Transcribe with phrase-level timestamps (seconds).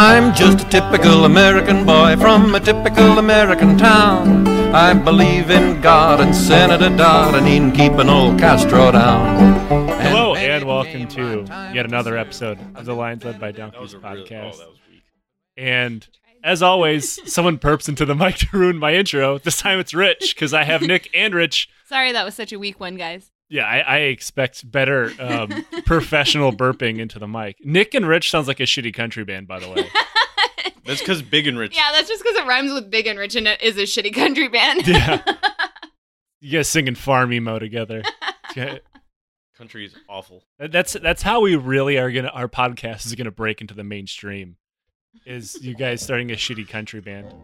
[0.00, 4.46] I'm just a typical American boy from a typical American town.
[4.72, 9.66] I believe in God and Senator Dodd and in keeping old Castro down.
[10.00, 13.98] Hello and welcome to yet another episode of the Lions Led by Donkeys was a
[13.98, 14.28] really, podcast.
[14.58, 15.02] that was weak.
[15.56, 16.06] And
[16.44, 19.38] as always, someone perps into the mic to ruin my intro.
[19.38, 21.68] This time it's Rich because I have Nick and Rich.
[21.86, 23.32] Sorry, that was such a weak one, guys.
[23.50, 27.56] Yeah, I, I expect better um, professional burping into the mic.
[27.64, 29.88] Nick and Rich sounds like a shitty country band, by the way.
[30.84, 31.76] That's because Big and Rich.
[31.76, 34.14] Yeah, that's just because it rhymes with big and rich and it is a shitty
[34.14, 34.86] country band.
[34.86, 35.22] Yeah.
[36.40, 38.02] You guys singing farm emo together.
[39.56, 40.44] Country is awful.
[40.60, 42.28] That's that's how we really are gonna.
[42.28, 44.56] Our podcast is gonna break into the mainstream.
[45.26, 47.34] Is you guys starting a shitty country band,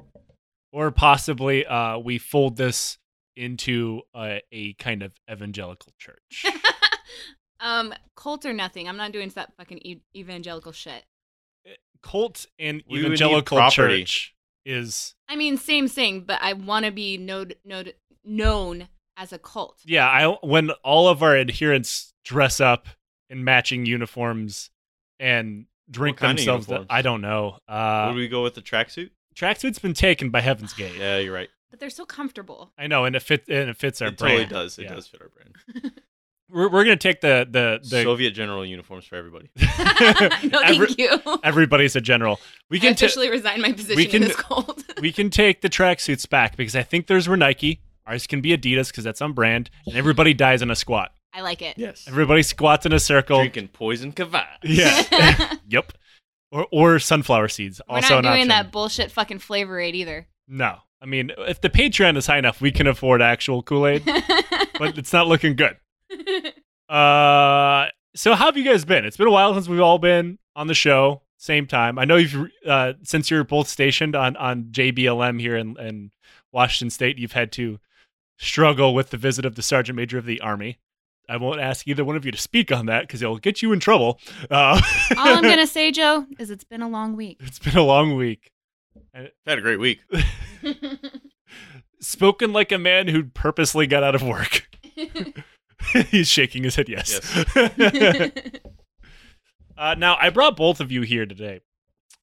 [0.70, 2.98] or possibly uh, we fold this
[3.36, 6.44] into a, a kind of evangelical church.
[7.60, 8.88] um, cult or nothing.
[8.88, 11.04] I'm not doing that fucking e- evangelical shit.
[12.02, 14.34] Cult and We evangelical church
[14.66, 17.94] is I mean, same thing, but I want to be node, node,
[18.24, 19.78] known as a cult.
[19.84, 20.06] yeah.
[20.06, 22.86] I when all of our adherents dress up
[23.30, 24.70] in matching uniforms
[25.18, 26.86] and drink kind of themselves.
[26.90, 27.58] I don't know.
[27.68, 29.10] Uh, Would we go with the tracksuit?
[29.34, 30.96] tracksuit's been taken by Heaven's Gate.
[30.98, 31.48] Yeah, you're right.
[31.74, 32.70] But they're so comfortable.
[32.78, 33.48] I know, and it fits.
[33.48, 34.48] and it fits our it brand.
[34.48, 34.78] totally does.
[34.78, 34.94] It Yeah.
[34.94, 35.92] does fit our brand.
[36.48, 39.50] We're, we're gonna take the the, the Soviet general uniforms for everybody.
[39.58, 41.18] no, thank Every- you.
[41.42, 42.38] everybody's a general.
[42.70, 44.84] We can ta- officially resign my position we can- in this cult.
[45.00, 47.80] we can take the tracksuits back because I think theirs were Nike.
[48.06, 51.12] Ours can be Adidas because that's on brand, and everybody dies in a squat.
[51.32, 51.76] I like it.
[51.76, 52.04] Yes.
[52.06, 53.38] Everybody squats in a circle.
[53.38, 54.46] Drinking poison kava.
[54.62, 55.54] Yeah.
[55.68, 55.90] yep.
[56.52, 57.80] Or or sunflower seeds.
[57.88, 58.48] We're also not doing option.
[58.48, 60.28] that bullshit fucking flavor aid either.
[60.46, 60.76] No.
[61.04, 64.04] I mean, if the Patreon is high enough, we can afford actual Kool Aid,
[64.78, 65.76] but it's not looking good.
[66.88, 69.04] Uh, so how have you guys been?
[69.04, 71.98] It's been a while since we've all been on the show, same time.
[71.98, 76.10] I know you've uh, since you're both stationed on on JBLM here in, in
[76.52, 77.80] Washington State, you've had to
[78.38, 80.78] struggle with the visit of the Sergeant Major of the Army.
[81.28, 83.72] I won't ask either one of you to speak on that because it'll get you
[83.72, 84.20] in trouble.
[84.50, 84.80] Uh,
[85.18, 87.36] All I'm gonna say, Joe, is it's been a long week.
[87.40, 88.52] it's been a long week.
[89.12, 90.00] Had a great week.
[92.00, 94.68] Spoken like a man who purposely got out of work.
[96.10, 97.20] He's shaking his head yes.
[99.76, 101.60] uh, now, I brought both of you here today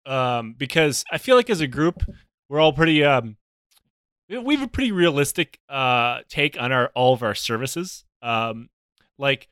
[0.05, 2.03] um, because I feel like as a group,
[2.49, 3.03] we're all pretty.
[3.03, 3.37] Um,
[4.29, 8.03] we we have a pretty realistic uh, take on our all of our services.
[8.21, 8.69] Um,
[9.17, 9.47] like,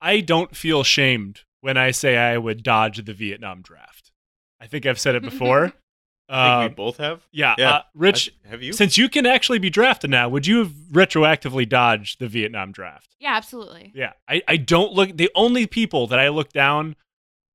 [0.00, 4.12] I don't feel shamed when I say I would dodge the Vietnam draft.
[4.60, 5.72] I think I've said it before.
[6.28, 7.26] I think Um, we both have.
[7.32, 7.70] yeah, Yeah.
[7.70, 8.72] Uh, Rich, I- have you?
[8.72, 13.14] since you can actually be drafted now, would you have retroactively dodged the Vietnam draft?
[13.18, 13.92] yeah, absolutely.
[13.94, 15.16] Yeah, I, I don't look.
[15.16, 16.96] The only people that I look down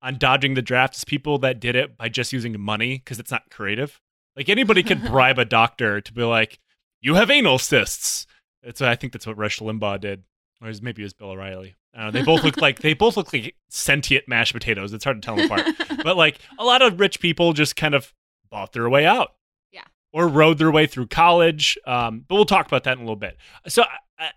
[0.02, 3.32] on dodging the draft is people that did it by just using money because it's
[3.32, 4.00] not creative.
[4.36, 6.60] Like anybody could bribe a doctor to be like,
[7.02, 8.28] "You have anal cysts."
[8.62, 10.24] It's I think that's what Rush Limbaugh did,
[10.62, 11.76] or maybe it was Bill O'Reilly.
[11.96, 12.12] I know.
[12.12, 14.94] They both look like they both look like sentient mashed potatoes.
[14.94, 15.66] It's hard to tell them apart.
[16.04, 18.14] but like a lot of rich people just kind of
[18.50, 19.34] bought their way out.
[19.72, 19.84] Yeah.
[20.14, 21.78] Or rode their way through college.
[21.86, 23.38] Um, but we'll talk about that in a little bit.
[23.68, 23.84] So,
[24.20, 24.30] I,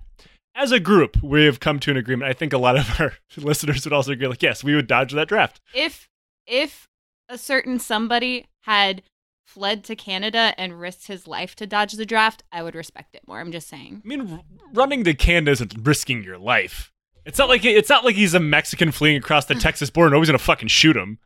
[0.55, 2.29] as a group, we have come to an agreement.
[2.31, 4.27] I think a lot of our listeners would also agree.
[4.27, 5.61] Like, yes, we would dodge that draft.
[5.75, 6.09] if
[6.47, 6.89] if
[7.29, 9.03] a certain somebody had
[9.47, 13.23] fled to Canada and risked his life to dodge the draft, I would respect it
[13.27, 13.39] more.
[13.41, 14.03] I'm just saying.
[14.05, 14.41] I mean, r-
[14.73, 16.93] running to Canada isn't risking your life.
[17.25, 20.07] It's not like it's not like he's a Mexican fleeing across the Texas border.
[20.09, 21.19] And nobody's gonna fucking shoot him.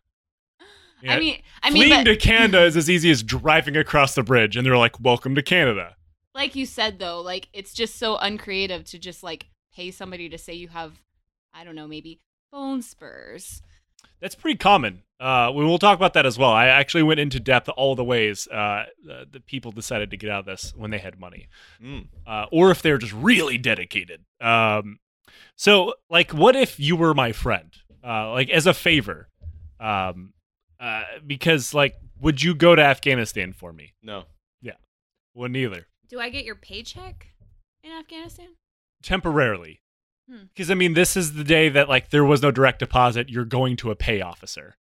[1.04, 1.14] Yeah.
[1.14, 4.22] I mean, I mean, fleeing but to Canada is as easy as driving across the
[4.22, 5.96] bridge, and they're like, "Welcome to Canada."
[6.34, 10.36] like you said though, like it's just so uncreative to just like pay somebody to
[10.36, 11.00] say you have,
[11.52, 12.20] I don't know, maybe
[12.50, 13.62] bone spurs.
[14.20, 15.02] That's pretty common.
[15.20, 16.50] Uh, we will talk about that as well.
[16.50, 18.84] I actually went into depth all the ways uh, uh,
[19.30, 21.48] the people decided to get out of this when they had money,
[21.82, 22.08] Mm.
[22.26, 24.24] uh, or if they're just really dedicated.
[24.40, 24.98] Um,
[25.56, 27.70] so, like, what if you were my friend,
[28.04, 29.28] uh, like as a favor?
[29.78, 30.32] Um,
[30.84, 33.94] uh, because, like, would you go to Afghanistan for me?
[34.02, 34.24] No.
[34.62, 34.74] Yeah,
[35.34, 35.86] wouldn't either.
[36.08, 37.28] Do I get your paycheck
[37.82, 38.48] in Afghanistan?
[39.02, 39.80] Temporarily.
[40.30, 40.44] Hmm.
[40.54, 43.28] Because I mean, this is the day that like there was no direct deposit.
[43.28, 44.76] You're going to a pay officer.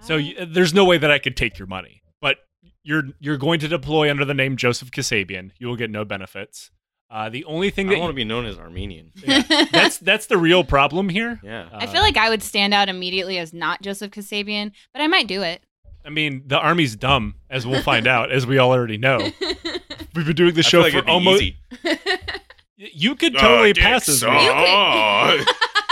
[0.00, 2.02] So Uh, y- there's no way that I could take your money.
[2.20, 2.38] But
[2.82, 5.52] you're you're going to deploy under the name Joseph Kassabian.
[5.58, 6.70] You will get no benefits.
[7.12, 9.12] Uh, the only thing that don't want to be known as Armenian.
[9.22, 9.42] Yeah.
[9.70, 11.38] that's that's the real problem here.
[11.44, 11.68] Yeah.
[11.72, 15.28] I feel like I would stand out immediately as not Joseph Kassabian, but I might
[15.28, 15.62] do it.
[16.04, 19.18] I mean, the army's dumb, as we'll find out, as we all already know.
[20.14, 21.42] We've been doing the show like for almost.
[21.42, 21.56] easy.
[22.76, 24.30] You could totally pass as me.
[24.32, 25.44] Oh.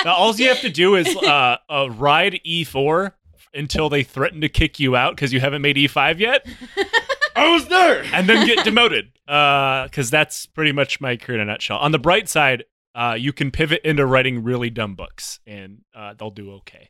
[0.04, 3.12] Now, all you have to do is uh, uh, ride E4
[3.54, 6.46] until they threaten to kick you out because you haven't made E5 yet,
[7.36, 8.04] I was there.
[8.12, 9.12] and then get demoted.
[9.30, 11.78] Because that's pretty much my career in a nutshell.
[11.78, 12.64] On the bright side,
[12.96, 16.88] uh, you can pivot into writing really dumb books, and uh, they'll do okay.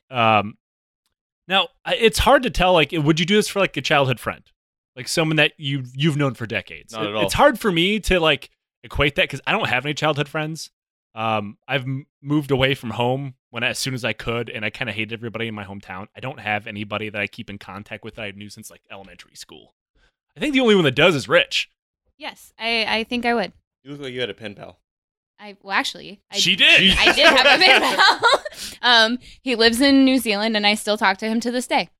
[0.10, 0.58] Um,
[1.48, 2.72] now it's hard to tell.
[2.72, 4.44] Like, would you do this for like a childhood friend,
[4.94, 6.92] like someone that you you've known for decades?
[6.92, 7.24] Not at all.
[7.24, 8.50] It's hard for me to like
[8.84, 10.70] equate that because I don't have any childhood friends.
[11.16, 14.70] Um, I've m- moved away from home when as soon as I could, and I
[14.70, 16.06] kind of hated everybody in my hometown.
[16.16, 18.82] I don't have anybody that I keep in contact with that I knew since like
[18.90, 19.74] elementary school.
[20.36, 21.70] I think the only one that does is Rich.
[22.16, 23.52] yes, I, I think I would.
[23.82, 24.78] You look like you had a pen pal.
[25.38, 26.96] I well, actually, I, she did.
[26.96, 28.44] I did have a pen pal.
[28.82, 31.90] um, he lives in New Zealand, and I still talk to him to this day.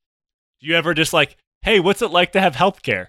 [0.60, 3.08] Do you ever just like, hey, what's it like to have health care?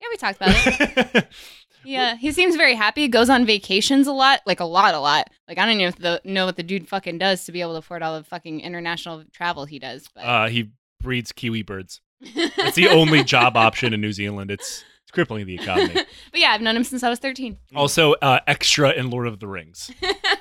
[0.00, 1.26] Yeah, we talked about it.
[1.84, 3.08] Yeah, he seems very happy.
[3.08, 5.30] Goes on vacations a lot, like a lot, a lot.
[5.48, 7.78] Like I don't even know, know what the dude fucking does to be able to
[7.78, 10.08] afford all the fucking international travel he does.
[10.14, 10.70] But uh, he
[11.00, 12.00] breeds kiwi birds.
[12.22, 14.50] It's the only job option in New Zealand.
[14.50, 15.94] It's, it's crippling the economy.
[16.30, 17.58] but yeah, I've known him since I was thirteen.
[17.74, 19.90] Also, uh, extra in Lord of the Rings.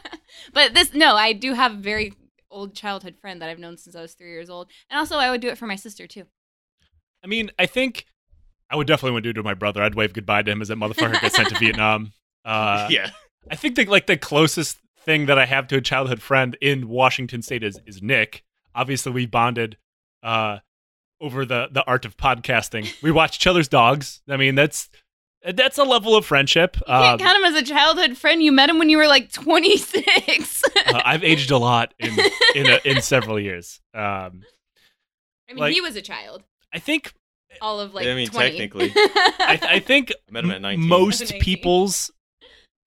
[0.54, 2.14] but this, no, I do have a very
[2.50, 5.32] old childhood friend that I've known since I was three years old, and also I
[5.32, 6.26] would do it for my sister too.
[7.24, 8.06] I mean, I think
[8.70, 9.84] I would definitely want to do it to my brother.
[9.84, 12.14] I'd wave goodbye to him as that motherfucker gets sent to Vietnam.
[12.46, 13.12] Uh, yeah.
[13.50, 16.88] I think that like the closest thing that I have to a childhood friend in
[16.88, 18.44] Washington State is is Nick.
[18.74, 19.78] Obviously, we bonded
[20.24, 20.60] uh,
[21.22, 22.92] over the the art of podcasting.
[23.02, 24.22] We watch each other's dogs.
[24.28, 24.90] I mean, that's
[25.54, 26.76] that's a level of friendship.
[26.80, 28.44] You can't Um, count him as a childhood friend.
[28.44, 30.64] You met him when you were like twenty six.
[30.88, 32.18] uh, I've aged a lot in
[32.56, 33.80] in a, in several years.
[33.94, 34.42] Um,
[35.50, 36.44] I mean, like- he was a child.
[36.74, 37.14] I think
[37.62, 38.50] All of like I mean, 20.
[38.50, 38.92] technically.
[38.96, 40.88] I, I think I met him at 19.
[40.88, 42.10] most people's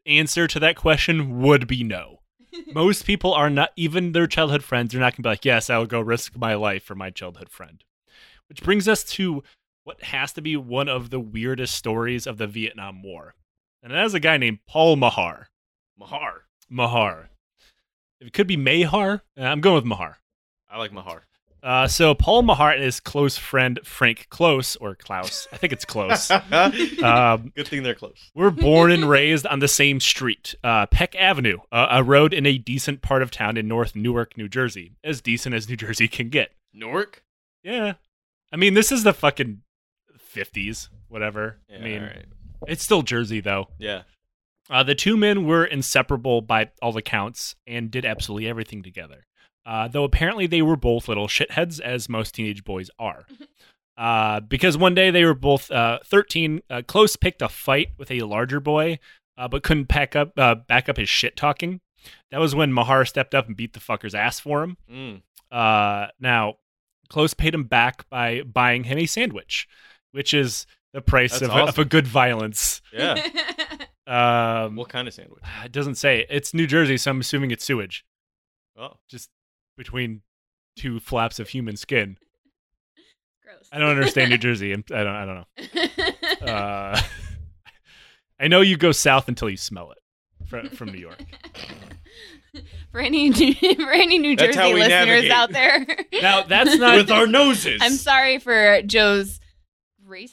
[0.07, 2.21] answer to that question would be no.
[2.73, 4.93] Most people are not even their childhood friends.
[4.93, 7.49] They're not gonna be like, "Yes, I will go risk my life for my childhood
[7.51, 7.83] friend."
[8.49, 9.43] Which brings us to
[9.85, 13.35] what has to be one of the weirdest stories of the Vietnam War,
[13.82, 15.49] and that is a guy named Paul Mahar.
[15.99, 16.43] Mahar.
[16.69, 17.31] Mahar.
[18.20, 19.23] It could be Mahar.
[19.38, 20.19] Uh, I'm going with Mahar.
[20.70, 21.23] I like Mahar.
[21.62, 25.87] Uh, so Paul Mahar and his close friend Frank Close or Klaus, I think it's
[25.87, 26.31] Close.
[27.02, 28.31] um, Good thing they're close.
[28.35, 32.44] We're born and raised on the same street, uh, Peck Avenue, uh, a road in
[32.44, 36.06] a decent part of town in North Newark, New Jersey, as decent as New Jersey
[36.06, 36.52] can get.
[36.75, 37.23] Newark?
[37.62, 37.94] Yeah,
[38.55, 39.62] I mean this is the fucking
[40.17, 41.59] fifties, whatever.
[41.69, 42.27] Yeah, I mean, all right.
[42.69, 43.67] it's still Jersey though.
[43.79, 44.03] Yeah.
[44.71, 49.27] Uh, the two men were inseparable by all accounts and did absolutely everything together.
[49.67, 53.27] Uh, though apparently they were both little shitheads, as most teenage boys are.
[53.97, 56.62] Uh, because one day they were both uh, 13.
[56.69, 58.99] Uh, Close picked a fight with a larger boy,
[59.39, 61.81] uh, but couldn't pack up uh, back up his shit talking.
[62.33, 64.77] That was when Mahar stepped up and beat the fucker's ass for him.
[64.93, 65.23] Mm.
[65.50, 66.55] Uh, now,
[67.09, 69.69] Close paid him back by buying him a sandwich,
[70.12, 71.69] which is the price of, awesome.
[71.69, 72.81] of a good violence.
[72.93, 73.23] Yeah.
[74.06, 75.43] Um, what kind of sandwich?
[75.65, 76.27] it doesn't say.
[76.29, 78.05] It's New Jersey, so I'm assuming it's sewage,
[78.79, 78.99] Oh.
[79.09, 79.31] just
[79.79, 80.21] between
[80.77, 82.19] two flaps of human skin.
[83.43, 83.67] Gross.
[83.73, 84.73] I don't understand New Jersey.
[84.73, 85.17] I'm- I don't.
[85.17, 85.37] I don't
[86.43, 86.47] know.
[86.53, 87.00] Uh,
[88.39, 89.99] I know you go south until you smell it
[90.47, 91.25] from, from New York.
[92.94, 93.32] For any
[93.75, 95.31] for any New That's how Jersey we listeners navigate.
[95.32, 95.87] out there.
[96.23, 97.80] Now that's not With our noses.
[97.83, 99.40] I'm sorry for Joe's
[100.09, 100.30] racism.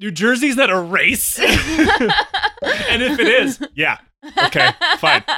[0.00, 1.38] New Jersey's not a race.
[1.38, 3.98] and if it is, yeah,
[4.44, 5.22] okay, fine.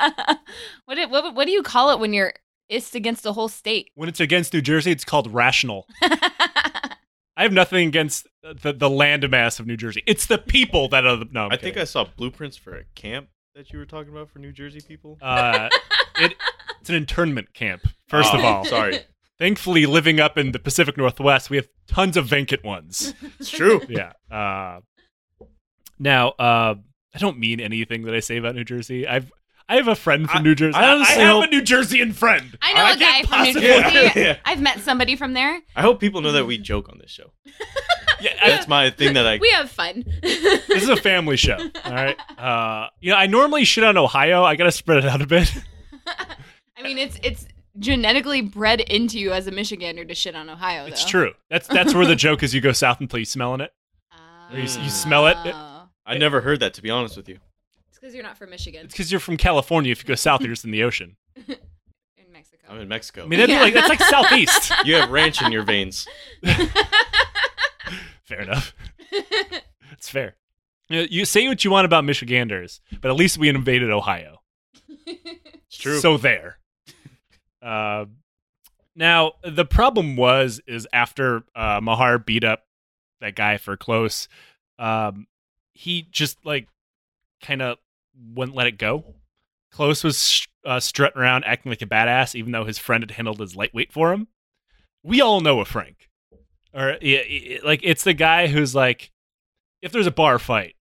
[0.84, 2.32] What, do- what what do you call it when you're
[2.68, 3.90] ist against a whole state?
[3.96, 5.86] When it's against New Jersey, it's called rational.
[6.02, 10.04] I have nothing against the the landmass of New Jersey.
[10.06, 11.46] It's the people that are the, no.
[11.46, 11.76] I'm I think.
[11.76, 15.18] I saw blueprints for a camp that you were talking about for New Jersey people.
[15.20, 15.68] Uh,
[16.20, 16.34] it,
[16.80, 17.82] it's an internment camp.
[18.08, 19.00] First of Oh, all, sorry.
[19.38, 23.14] Thankfully, living up in the Pacific Northwest, we have tons of vacant ones.
[23.38, 23.80] It's true.
[23.88, 24.12] yeah.
[24.30, 24.80] Uh,
[25.98, 26.74] now, uh,
[27.14, 29.06] I don't mean anything that I say about New Jersey.
[29.06, 29.32] I've
[29.68, 30.76] I have a friend from I- New Jersey.
[30.76, 32.58] I honestly have hope- a New Jerseyan friend.
[32.60, 34.20] I know a guy can't from New possibly- Jersey.
[34.20, 34.36] Yeah, yeah.
[34.44, 35.60] I've met somebody from there.
[35.76, 37.32] I hope people know that we joke on this show.
[38.22, 39.38] Yeah, I- That's my thing that I.
[39.38, 40.04] We have fun.
[40.20, 41.56] this is a family show.
[41.86, 42.18] All right.
[42.38, 44.44] Uh, you know, I normally shit on Ohio.
[44.44, 45.50] I gotta spread it out a bit.
[46.80, 47.46] I mean, it's it's
[47.78, 50.86] genetically bred into you as a Michigander to shit on Ohio.
[50.86, 51.32] It's true.
[51.48, 52.54] That's that's where the joke is.
[52.54, 53.72] You go south until you smelling it.
[54.12, 54.56] Oh.
[54.56, 55.36] You, you smell it.
[55.44, 55.88] Oh.
[56.06, 57.38] I never heard that, to be honest with you.
[57.88, 58.84] It's because you're not from Michigan.
[58.86, 59.92] It's because you're from California.
[59.92, 61.16] If you go south, you're just in the ocean.
[61.36, 61.56] in
[62.32, 62.62] Mexico.
[62.68, 63.24] I'm in Mexico.
[63.24, 64.72] I mean, that'd be like that's like southeast.
[64.84, 66.08] you have ranch in your veins.
[68.22, 68.74] Fair enough.
[69.92, 70.36] It's fair.
[70.88, 74.40] You, know, you say what you want about Michiganders, but at least we invaded Ohio.
[75.06, 75.98] It's true.
[76.00, 76.59] So there.
[77.62, 78.06] Uh,
[78.96, 82.64] Now the problem was is after uh, Mahar beat up
[83.20, 84.28] that guy for close,
[84.78, 85.26] um,
[85.74, 86.68] he just like
[87.42, 87.78] kind of
[88.34, 89.14] wouldn't let it go.
[89.70, 93.40] Close was uh, strutting around acting like a badass, even though his friend had handled
[93.40, 94.26] his lightweight for him.
[95.02, 96.08] We all know a Frank,
[96.74, 99.12] or yeah, like it's the guy who's like,
[99.80, 100.74] if there's a bar fight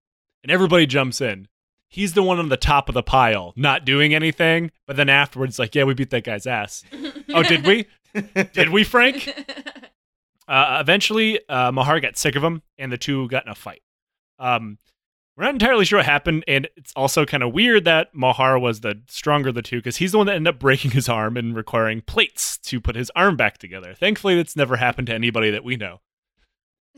[0.42, 1.46] and everybody jumps in,
[1.88, 4.70] he's the one on the top of the pile, not doing anything.
[4.86, 6.84] But then afterwards, like, yeah, we beat that guy's ass.
[7.34, 7.86] oh, did we?
[8.52, 9.32] Did we, Frank?
[10.48, 13.82] Uh, eventually, uh, Mahar got sick of him, and the two got in a fight.
[14.38, 14.78] Um,
[15.36, 18.80] we're not entirely sure what happened, and it's also kind of weird that Mahar was
[18.80, 21.36] the stronger of the two because he's the one that ended up breaking his arm
[21.36, 23.94] and requiring plates to put his arm back together.
[23.94, 26.00] Thankfully, that's never happened to anybody that we know.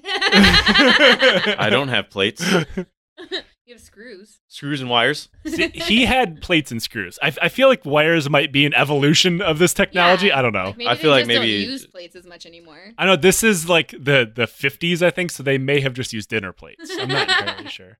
[0.04, 2.42] I don't have plates,
[3.70, 4.40] You have screws.
[4.48, 5.28] screws, and wires.
[5.46, 7.20] See, he had plates and screws.
[7.22, 10.26] I, I feel like wires might be an evolution of this technology.
[10.26, 10.40] Yeah.
[10.40, 10.64] I don't know.
[10.64, 12.80] Like, maybe I feel they like just maybe- don't use plates as much anymore.
[12.98, 16.12] I know this is like the the 50s, I think, so they may have just
[16.12, 16.90] used dinner plates.
[16.98, 17.98] I'm not entirely sure.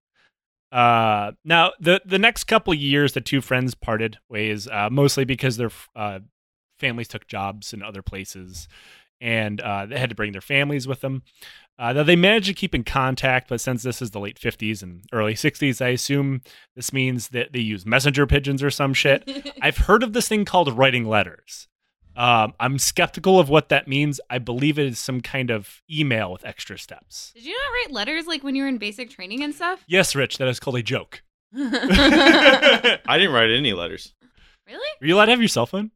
[0.73, 5.57] Uh, now the the next couple years, the two friends parted ways, uh, mostly because
[5.57, 6.19] their uh,
[6.81, 8.67] families took jobs in other places,
[9.21, 11.23] and uh, they had to bring their families with them.
[11.79, 14.83] Uh, though they managed to keep in contact, but since this is the late 50s
[14.83, 16.43] and early 60s, I assume
[16.77, 19.27] this means that they use messenger pigeons or some shit.
[19.63, 21.69] I've heard of this thing called writing letters.
[22.17, 24.21] Um, I'm skeptical of what that means.
[24.29, 27.33] I believe it is some kind of email with extra steps.
[27.35, 29.83] Did you not write letters like when you were in basic training and stuff?
[29.87, 31.23] Yes, Rich, that is called a joke.
[31.57, 34.13] I didn't write any letters.
[34.67, 34.87] Really?
[35.01, 35.93] Are you allowed to have your cell phone?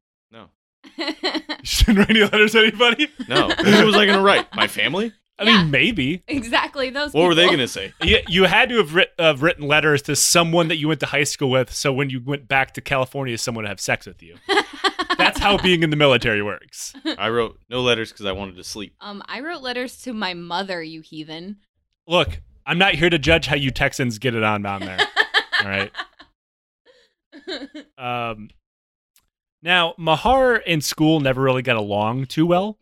[0.99, 3.09] No, You shouldn't write any letters to anybody.
[3.29, 3.49] no.
[3.51, 4.55] Who was I gonna write?
[4.55, 5.13] My family?
[5.39, 5.63] I Yeah.
[5.63, 6.23] mean, maybe.
[6.29, 7.13] exactly those.
[7.13, 7.93] What were they gonna say?
[8.03, 11.07] You, you had to have writ, uh, written letters to someone that you went to
[11.07, 14.23] high school with, so when you went back to California, someone would have sex with
[14.23, 14.37] you.
[15.19, 16.93] That's how being in the military works.
[17.19, 18.95] I wrote no letters because I wanted to sleep.
[19.01, 20.83] um, I wrote letters to my mother.
[20.83, 21.57] You heathen.
[22.07, 24.99] Look, I'm not here to judge how you Texans get it on down there.
[25.63, 25.91] All right.
[27.99, 28.49] Um,
[29.65, 32.79] now, Mahar in school never really got along too well.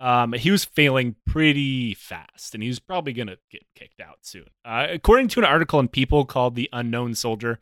[0.00, 4.18] Um, he was failing pretty fast, and he was probably going to get kicked out
[4.22, 4.46] soon.
[4.64, 7.60] Uh, according to an article in People called The Unknown Soldier,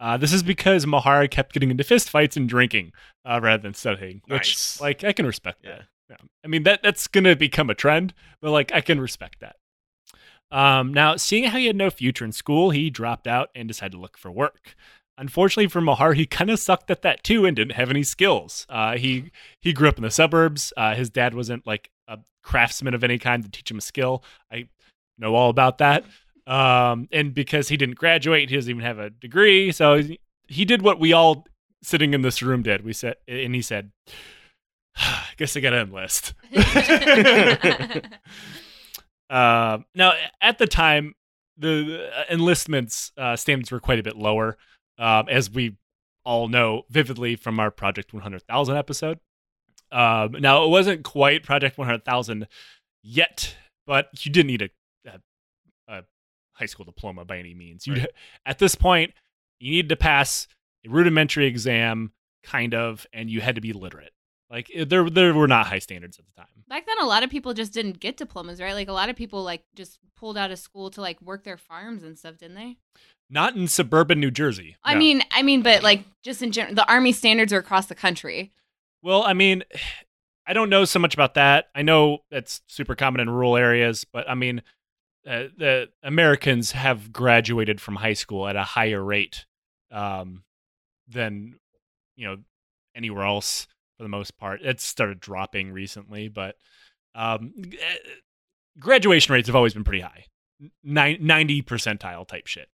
[0.00, 2.92] uh, this is because Mahar kept getting into fistfights and drinking
[3.26, 4.80] uh, rather than studying, which, Nice.
[4.80, 5.70] like, I can respect Yeah.
[5.76, 5.82] that.
[6.10, 6.16] Yeah.
[6.44, 9.56] I mean, that that's going to become a trend, but, like, I can respect that.
[10.50, 13.92] Um, now, seeing how he had no future in school, he dropped out and decided
[13.92, 14.74] to look for work.
[15.16, 18.66] Unfortunately for Mahar, he kind of sucked at that too and didn't have any skills.
[18.68, 19.30] Uh, he
[19.60, 20.72] he grew up in the suburbs.
[20.76, 24.24] Uh, his dad wasn't like a craftsman of any kind to teach him a skill.
[24.52, 24.68] I
[25.18, 26.04] know all about that.
[26.46, 29.70] Um, and because he didn't graduate, he doesn't even have a degree.
[29.72, 31.46] So he- he did what we all
[31.82, 32.84] sitting in this room did.
[32.84, 33.92] We said, and he said,
[34.96, 36.34] "I guess I got to enlist."
[39.30, 41.14] Um, now, at the time,
[41.56, 44.58] the uh, enlistments uh, standards were quite a bit lower,
[44.98, 45.76] um, as we
[46.24, 49.18] all know vividly from our Project 100,000 episode.
[49.92, 52.48] Um, now, it wasn't quite Project 100,000
[53.02, 54.70] yet, but you didn't need a,
[55.06, 55.20] a,
[55.88, 56.02] a
[56.52, 57.86] high school diploma by any means.
[57.86, 58.06] You Right.
[58.46, 59.12] at this point,
[59.60, 60.48] you needed to pass
[60.86, 64.12] a rudimentary exam, kind of, and you had to be literate.
[64.54, 66.46] Like there, there were not high standards at the time.
[66.68, 68.72] Back then, a lot of people just didn't get diplomas, right?
[68.72, 71.56] Like a lot of people like just pulled out of school to like work their
[71.56, 72.76] farms and stuff, didn't they?
[73.28, 74.76] Not in suburban New Jersey.
[74.84, 75.00] I no.
[75.00, 78.52] mean, I mean, but like just in general, the army standards are across the country.
[79.02, 79.64] Well, I mean,
[80.46, 81.70] I don't know so much about that.
[81.74, 84.62] I know that's super common in rural areas, but I mean,
[85.26, 89.46] uh, the Americans have graduated from high school at a higher rate
[89.90, 90.44] um,
[91.08, 91.58] than
[92.14, 92.36] you know
[92.94, 93.66] anywhere else
[93.96, 94.60] for the most part.
[94.62, 96.56] It's started dropping recently, but
[97.14, 97.96] um, eh,
[98.78, 100.26] graduation rates have always been pretty high,
[100.82, 102.68] ninety percentile type shit.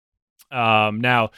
[0.51, 1.31] Um, now,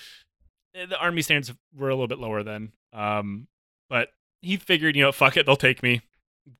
[0.75, 3.47] eh, the army standards were a little bit lower then, um,
[3.89, 4.09] but
[4.43, 6.03] he figured, you know, fuck it, they'll take me.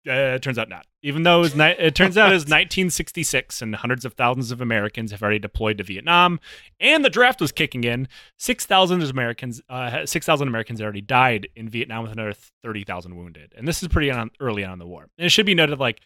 [0.07, 0.87] Uh, it turns out not.
[1.03, 4.51] Even though it, was ni- it turns out it was 1966 and hundreds of thousands
[4.51, 6.41] of Americans have already deployed to Vietnam,
[6.81, 8.09] and the draft was kicking in.
[8.37, 13.83] 6,000 Americans, uh, 6,000 Americans already died in Vietnam with another 30,000 wounded, and this
[13.83, 15.09] is pretty on, early on in the war.
[15.19, 16.01] And it should be noted, like,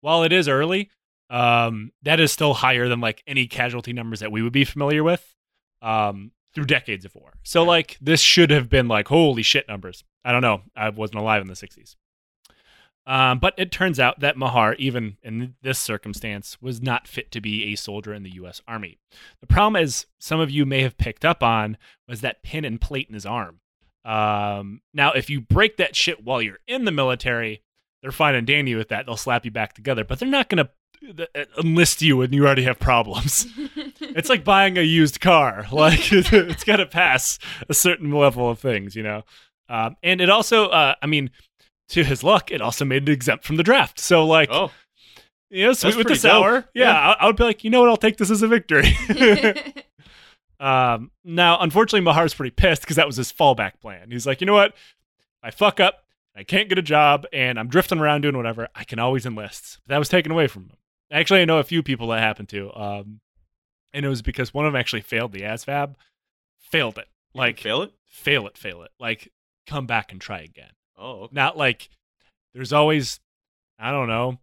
[0.00, 0.90] while it is early,
[1.32, 5.02] um, that is still higher than like any casualty numbers that we would be familiar
[5.02, 5.34] with
[5.80, 7.32] um, through decades of war.
[7.42, 10.04] So like this should have been like holy shit numbers.
[10.24, 10.62] I don't know.
[10.76, 11.96] I wasn't alive in the 60s.
[13.04, 17.40] Um, but it turns out that Mahar, even in this circumstance, was not fit to
[17.40, 18.60] be a soldier in the U.S.
[18.68, 18.98] Army.
[19.40, 22.80] The problem, as some of you may have picked up on, was that pin and
[22.80, 23.58] plate in his arm.
[24.04, 27.62] Um, now, if you break that shit while you're in the military,
[28.02, 29.06] they're fine and dandy with that.
[29.06, 30.70] They'll slap you back together, but they're not going to
[31.58, 33.46] enlist you when you already have problems.
[34.00, 35.66] it's like buying a used car.
[35.72, 39.22] Like it's got to pass a certain level of things, you know.
[39.68, 41.30] Um, and it also, uh, I mean,
[41.92, 43.98] to his luck, it also made it exempt from the draft.
[43.98, 44.70] So like, Oh,
[45.50, 46.60] you know, sweet with the sour.
[46.62, 46.70] dope.
[46.74, 46.98] Yeah, Yeah.
[47.10, 47.88] I, I would be like, you know what?
[47.90, 48.96] I'll take this as a victory.
[50.60, 54.10] um, now, unfortunately, Mahar's pretty pissed because that was his fallback plan.
[54.10, 54.74] He's like, you know what?
[55.42, 56.04] I fuck up,
[56.36, 58.68] I can't get a job, and I'm drifting around doing whatever.
[58.74, 59.80] I can always enlist.
[59.86, 60.76] But that was taken away from him.
[61.10, 62.72] Actually, I know a few people that happened to.
[62.74, 63.20] Um,
[63.92, 65.94] and it was because one of them actually failed the ASVAB,
[66.58, 67.92] failed it, like fail it.
[68.06, 69.30] fail it, fail it, like
[69.66, 70.70] come back and try again.
[71.02, 71.34] Oh, okay.
[71.34, 71.88] Not like
[72.54, 73.20] there's always,
[73.78, 74.38] I don't know,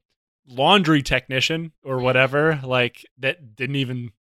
[0.47, 4.11] laundry technician or whatever, like that didn't even,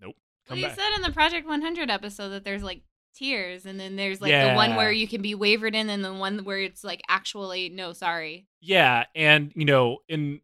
[0.00, 0.14] nope,
[0.48, 0.76] well, you back.
[0.76, 2.82] said in the Project 100 episode that there's like
[3.14, 6.14] tiers, and then there's like the one where you can be wavered in, and the
[6.14, 8.46] one where it's like actually no, sorry.
[8.60, 10.40] Yeah, and you know, in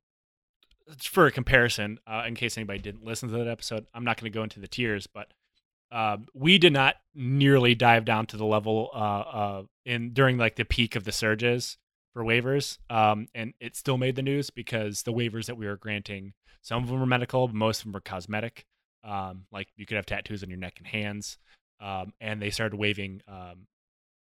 [1.00, 4.30] for a comparison, uh, in case anybody didn't listen to that episode, I'm not going
[4.30, 5.28] to go into the tiers, but
[5.92, 10.56] um, we did not nearly dive down to the level uh, uh, in during like
[10.56, 11.76] the peak of the surges
[12.14, 15.76] for waivers, um, and it still made the news because the waivers that we were
[15.76, 16.32] granting,
[16.62, 18.64] some of them were medical, but most of them were cosmetic.
[19.04, 21.36] Um, like you could have tattoos on your neck and hands,
[21.80, 23.66] um, and they started waiving um,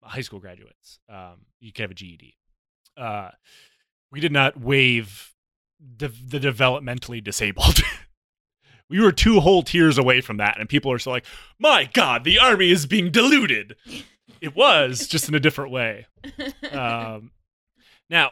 [0.03, 0.99] high school graduates.
[1.07, 2.35] Um, you could have a GED.
[2.97, 3.29] Uh,
[4.11, 5.33] we did not waive
[5.79, 7.81] the developmentally disabled.
[8.91, 11.25] we were two whole tiers away from that, and people are still like,
[11.57, 13.75] "My God, the army is being diluted."
[14.39, 16.05] it was just in a different way.
[16.71, 17.31] Um,
[18.09, 18.31] now,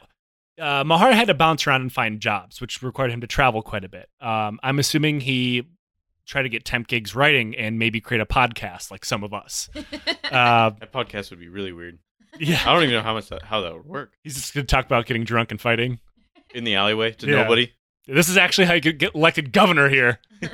[0.59, 3.83] uh, Mahar had to bounce around and find jobs, which required him to travel quite
[3.83, 4.07] a bit.
[4.21, 5.63] Um, I'm assuming he
[6.25, 9.69] tried to get temp gigs writing and maybe create a podcast like some of us.
[10.31, 11.97] Uh, That podcast would be really weird.
[12.39, 14.63] yeah, I don't even know how much that, how that would work he's just going
[14.65, 15.99] to talk about getting drunk and fighting.
[16.53, 17.37] in the alleyway to Yeah.
[17.43, 17.73] nobody.
[18.09, 20.19] This is actually how you could get elected governor here.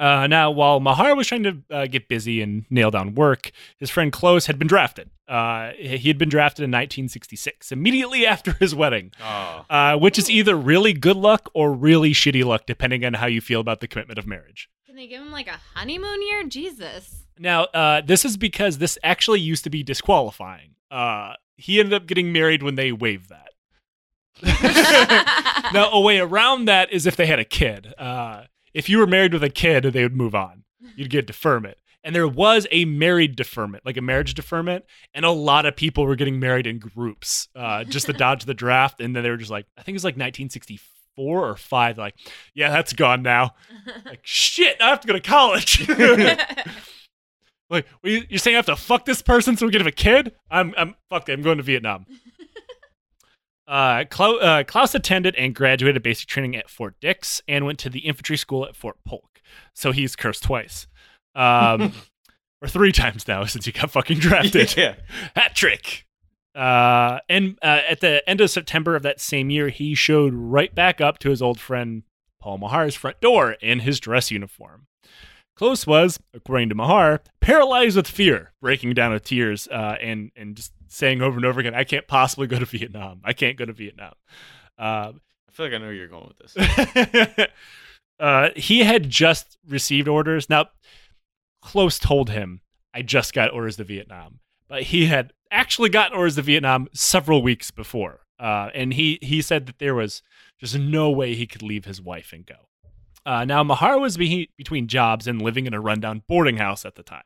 [0.00, 3.90] Uh, now, while Mahar was trying to uh, get busy and nail down work, his
[3.90, 5.10] friend Close had been drafted.
[5.28, 10.30] Uh, he had been drafted in 1966, immediately after his wedding, Oh, uh, which is
[10.30, 13.86] either really good luck or really shitty luck, depending on how you feel about the
[13.86, 14.70] commitment of marriage.
[14.86, 16.44] Can they give him like a honeymoon year?
[16.44, 17.26] Jesus.
[17.38, 20.76] Now, uh, this is because this actually used to be disqualifying.
[20.90, 23.49] Uh, he ended up getting married when they waived that.
[25.72, 27.94] now, a way around that is if they had a kid.
[27.98, 30.64] Uh, if you were married with a kid, they would move on.
[30.96, 31.76] You'd get deferment.
[32.02, 36.06] And there was a married deferment, like a marriage deferment, and a lot of people
[36.06, 39.00] were getting married in groups uh, just to dodge the draft.
[39.02, 41.98] And then they were just like, I think it was like 1964 or five.
[41.98, 42.14] Like,
[42.54, 43.50] yeah, that's gone now.
[44.06, 45.86] Like, shit, I have to go to college.
[47.70, 49.92] like, you- you're saying I have to fuck this person so we can have a
[49.92, 50.34] kid?
[50.50, 52.06] I'm, I'm, fuck I'm going to Vietnam.
[53.70, 58.00] Uh, uh, Klaus attended and graduated basic training at Fort Dix and went to the
[58.00, 59.40] infantry school at Fort Polk.
[59.74, 60.88] So he's cursed twice.
[61.36, 61.92] Um,
[62.62, 64.76] or three times now since he got fucking drafted.
[64.76, 64.96] yeah.
[65.36, 66.04] Hat trick.
[66.52, 70.74] Uh, and uh, at the end of September of that same year, he showed right
[70.74, 72.02] back up to his old friend
[72.40, 74.88] Paul Mahar's front door in his dress uniform.
[75.56, 80.56] Close was, according to Mahar, paralyzed with fear, breaking down with tears, uh, and and
[80.56, 83.20] just saying over and over again, "I can't possibly go to Vietnam.
[83.24, 84.14] I can't go to Vietnam."
[84.78, 85.12] Uh,
[85.50, 87.48] I feel like I know where you're going with this.
[88.20, 90.48] uh, he had just received orders.
[90.48, 90.66] Now,
[91.60, 92.60] Close told him,
[92.94, 94.40] I just got orders to Vietnam.
[94.68, 98.20] But he had actually gotten orders to Vietnam several weeks before.
[98.38, 100.22] Uh, and he, he said that there was
[100.58, 102.68] just no way he could leave his wife and go.
[103.26, 106.94] Uh, now, Mahar was be- between jobs and living in a rundown boarding house at
[106.94, 107.22] the time.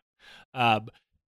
[0.53, 0.81] Uh,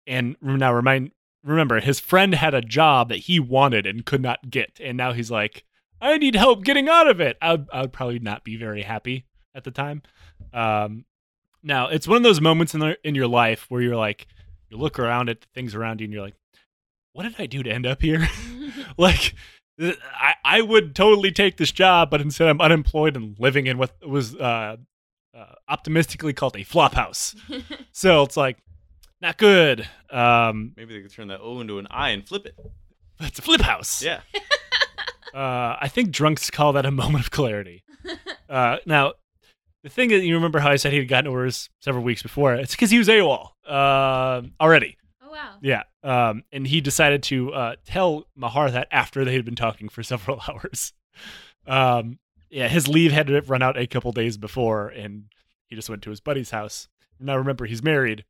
[0.07, 1.11] and now, remind,
[1.43, 4.79] remember, his friend had a job that he wanted and could not get.
[4.83, 5.65] And now he's like,
[6.01, 7.37] I need help getting out of it.
[7.41, 10.01] I would, I would probably not be very happy at the time.
[10.53, 11.05] Um,
[11.63, 14.27] now it's one of those moments in the, in your life where you're like,
[14.69, 16.35] you look around at the things around you and you're like,
[17.13, 18.27] what did I do to end up here?
[18.97, 19.35] like,
[19.79, 23.91] I, I would totally take this job, but instead I'm unemployed and living in what
[24.05, 24.77] was uh,
[25.35, 27.35] uh, optimistically called a flop house.
[27.91, 28.57] so it's like,
[29.21, 29.87] not good.
[30.09, 32.55] Um, Maybe they could turn that O into an I and flip it.
[33.19, 34.01] it's a flip house.
[34.01, 34.21] Yeah.
[35.33, 37.83] Uh, I think drunks call that a moment of clarity.
[38.49, 39.15] Uh, now,
[39.83, 42.53] the thing that you remember how I said he'd gotten orders several weeks before?
[42.53, 44.97] It's because he was AWOL uh, already.
[45.35, 45.57] Wow.
[45.61, 45.83] Yeah.
[46.03, 50.01] Um, and he decided to uh, tell Mahar that after they had been talking for
[50.03, 50.93] several hours.
[51.67, 52.19] Um,
[52.49, 55.25] yeah, his leave had run out a couple days before, and
[55.67, 56.87] he just went to his buddy's house.
[57.19, 58.23] Now, remember, he's married.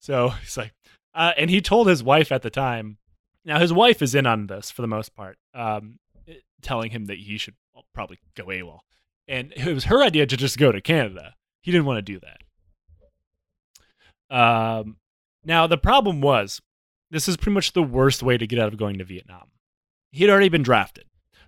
[0.00, 0.72] So he's like,
[1.14, 2.98] uh, and he told his wife at the time.
[3.44, 5.38] Now, his wife is in on this for the most part.
[5.54, 7.54] Um, eh, telling him that he should
[7.94, 8.80] probably go AWOL.
[9.28, 11.34] And it was her idea to just go to Canada.
[11.62, 12.38] He didn't want to do that.
[14.30, 14.96] Um,
[15.46, 16.60] now, the problem was
[17.10, 19.48] this is pretty much the worst way to get out of going to Vietnam.
[20.10, 21.04] He had already been drafted,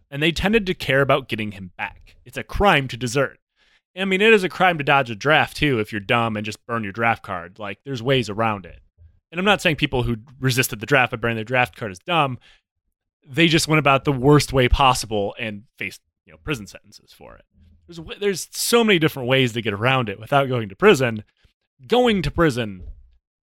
[0.08, 2.16] and they tended to care about getting him back.
[2.24, 3.40] It's a crime to desert.
[3.96, 6.46] I mean, it is a crime to dodge a draft, too, if you're dumb and
[6.46, 7.58] just burn your draft card.
[7.58, 8.80] Like, there's ways around it.
[9.32, 11.98] And I'm not saying people who resisted the draft by burning their draft card is
[11.98, 12.38] dumb.
[13.28, 17.34] They just went about the worst way possible and faced, you know, prison sentences for
[17.34, 17.44] it.
[17.88, 21.24] There's there's so many different ways to get around it without going to prison.
[21.86, 22.84] Going to prison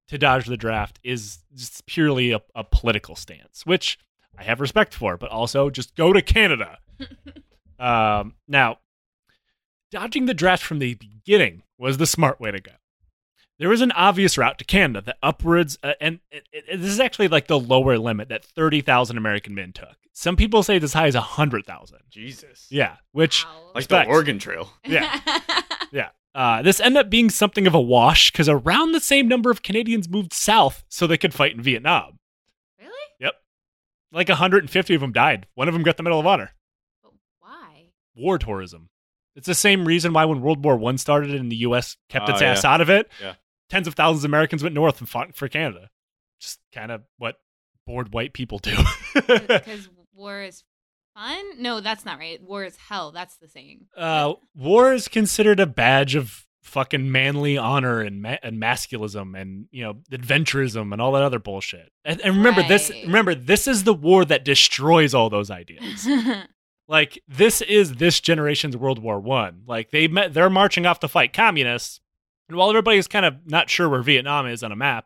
[0.08, 3.98] to dodge the draft is just purely a, a political stance, which
[4.38, 6.80] I have respect for, but also just go to Canada.
[7.80, 8.80] um, now,
[9.92, 12.72] dodging the draft from the beginning was the smart way to go.
[13.60, 17.00] There was an obvious route to Canada that upwards, uh, and it, it, this is
[17.00, 19.96] actually like the lower limit that 30,000 American men took.
[20.12, 22.00] Some people say it's as high as 100,000.
[22.10, 22.68] Jesus.
[22.70, 23.72] Yeah, which, Wow.
[23.76, 24.70] Like the Oregon Trail.
[24.86, 25.20] yeah,
[25.92, 26.10] yeah.
[26.36, 29.62] Uh, this ended up being something of a wash because around the same number of
[29.62, 32.18] Canadians moved south so they could fight in Vietnam.
[32.80, 32.92] really?
[33.20, 33.36] Yep.
[34.12, 35.46] Like 150 of them died.
[35.56, 36.52] One of them got the Medal of Honor.
[37.04, 37.90] But why?
[38.16, 38.90] War tourism.
[39.36, 41.98] It's the same reason why when World War One started and the U.S.
[42.10, 42.52] kept Oh, its yeah.
[42.52, 43.34] ass out of it, Yeah.
[43.70, 45.90] tens of thousands of Americans went north and fought for Canada.
[46.40, 47.36] Just kind of what
[47.86, 48.76] bored white people do.
[49.14, 50.64] Because war is
[51.16, 51.62] fun?
[51.62, 52.42] No, that's not right.
[52.42, 53.12] War is hell.
[53.12, 53.86] That's the saying.
[53.98, 59.68] uh, war is considered a badge of fucking manly honor and ma- and masculism and
[59.72, 61.92] you know adventurism and all that other bullshit.
[62.06, 62.90] And, and remember this.
[63.06, 66.08] Remember this is the war that destroys all those ideas.
[66.88, 69.64] like this is this generation's World War One.
[69.68, 72.00] Like they met, they're marching off to fight communists,
[72.48, 75.06] and while everybody's kind of not sure where Vietnam is on a map,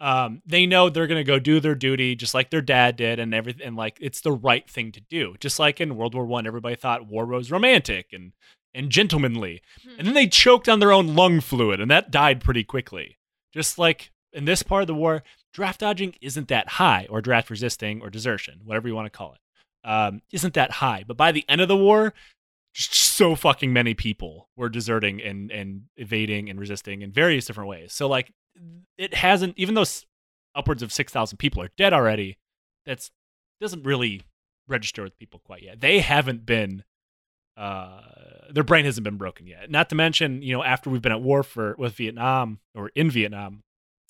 [0.00, 3.34] um, they know they're gonna go do their duty just like their dad did, and
[3.34, 3.66] everything.
[3.66, 5.34] And like it's the right thing to do.
[5.40, 8.32] Just like in World War One, everybody thought war was romantic and
[8.74, 9.62] and gentlemanly,
[9.98, 13.18] and then they choked on their own lung fluid, and that died pretty quickly.
[13.52, 15.22] Just like in this part of the war,
[15.54, 19.32] draft dodging isn't that high, or draft resisting, or desertion, whatever you want to call
[19.32, 19.40] it
[19.86, 21.04] um, isn't that high.
[21.06, 22.12] But by the end of the war,
[22.74, 27.94] so fucking many people were deserting and and evading and resisting in various different ways.
[27.94, 28.32] So like,
[28.98, 29.84] it hasn't even though
[30.54, 32.38] upwards of six thousand people are dead already.
[32.84, 33.10] That's
[33.60, 34.22] doesn't really
[34.68, 35.80] register with people quite yet.
[35.80, 36.84] They haven't been.
[37.56, 38.00] Uh,
[38.50, 39.70] their brain hasn't been broken yet.
[39.70, 43.10] Not to mention, you know, after we've been at war for with Vietnam or in
[43.10, 43.62] Vietnam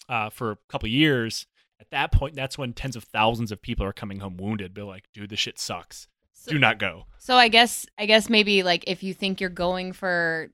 [0.09, 1.47] uh, for a couple years,
[1.81, 4.75] at that point, that's when tens of thousands of people are coming home wounded.
[4.75, 6.09] Be like, dude, this shit sucks.
[6.33, 7.07] So, Do not go.
[7.19, 10.51] so I guess I guess maybe like if you think you're going for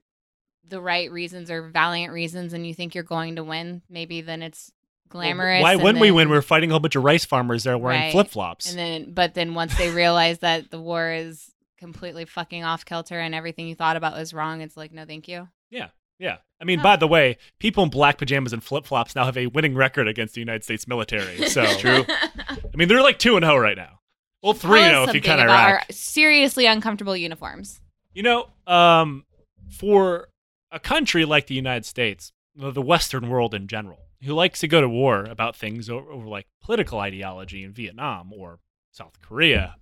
[0.67, 4.41] the right reasons or valiant reasons and you think you're going to win, maybe then
[4.41, 4.71] it's
[5.09, 5.61] glamorous.
[5.61, 6.29] Why and wouldn't we win?
[6.29, 8.11] We're fighting a whole bunch of rice farmers there wearing Right.
[8.11, 8.69] flip flops.
[8.69, 13.19] And then, but then once they realize that the war is completely fucking off kilter
[13.19, 15.47] and everything you thought about was wrong, it's like, no, thank you.
[15.69, 15.89] Yeah.
[16.17, 16.37] Yeah.
[16.61, 16.83] I mean, Huh.
[16.83, 20.07] by the way, people in black pajamas and flip flops now have a winning record
[20.07, 21.49] against the United States military.
[21.49, 22.05] So, True.
[22.09, 23.99] I mean, they're like 2 and 0 right now.
[24.41, 25.81] Well, 3 Tell us 0 if you something count about Iraq.
[25.81, 27.81] our seriously uncomfortable uniforms.
[28.13, 29.25] You know, um,
[29.71, 30.29] for
[30.73, 34.81] a country like the United States, the Western world in general, who likes to go
[34.81, 38.59] to war about things over, over like political ideology in Vietnam or
[38.91, 39.75] South Korea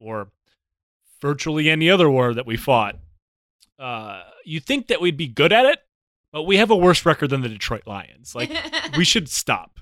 [0.00, 0.30] or
[1.20, 2.96] virtually any other war that we fought,
[3.78, 5.80] uh, you think that we'd be good at it,
[6.32, 8.34] but we have a worse record than the Detroit Lions.
[8.34, 8.52] Like,
[8.96, 9.80] we should stop.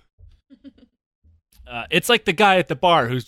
[1.66, 3.18] Uh, it's like the guy at the bar who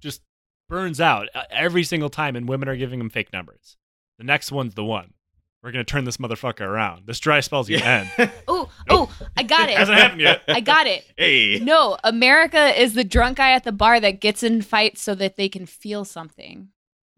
[0.00, 0.22] just
[0.68, 3.76] burns out uh, every single time, and women are giving him fake numbers.
[4.18, 5.14] The next one's the one.
[5.62, 7.06] We're gonna turn this motherfucker around.
[7.06, 8.10] This dry spell's gonna end.
[8.48, 9.76] oh, oh, I got it.
[9.76, 10.00] Hasn't it.
[10.00, 10.42] happened yet.
[10.48, 11.04] I got it.
[11.18, 11.58] hey.
[11.60, 15.36] No, America is the drunk guy at the bar that gets in fights so that
[15.36, 16.68] they can feel something.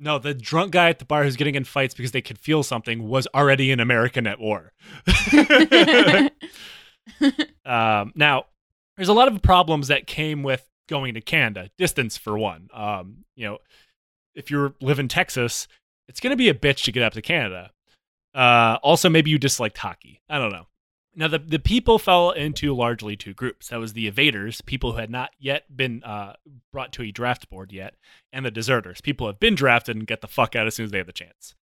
[0.01, 2.65] No, the drunk guy at the bar who's getting in fights because they could feel
[2.65, 4.73] something was already an American at war.
[7.65, 8.47] um, now,
[8.97, 11.71] there's a lot of problems that came with going to Canada.
[11.79, 12.69] Distance, for one.
[12.75, 13.59] Um, you know,
[14.35, 15.69] if you live in Texas,
[16.09, 17.71] it's going to be a bitch to get up to Canada.
[18.35, 20.23] Uh, also, maybe you disliked hockey.
[20.29, 20.67] I don't know.
[21.15, 23.69] Now, the, the people fell into largely two groups.
[23.69, 26.35] That was the evaders, people who had not yet been uh,
[26.73, 27.97] brought to a draft board yet,
[28.33, 30.85] and the deserters, people who have been drafted and get the fuck out as soon
[30.85, 31.55] as they have the chance.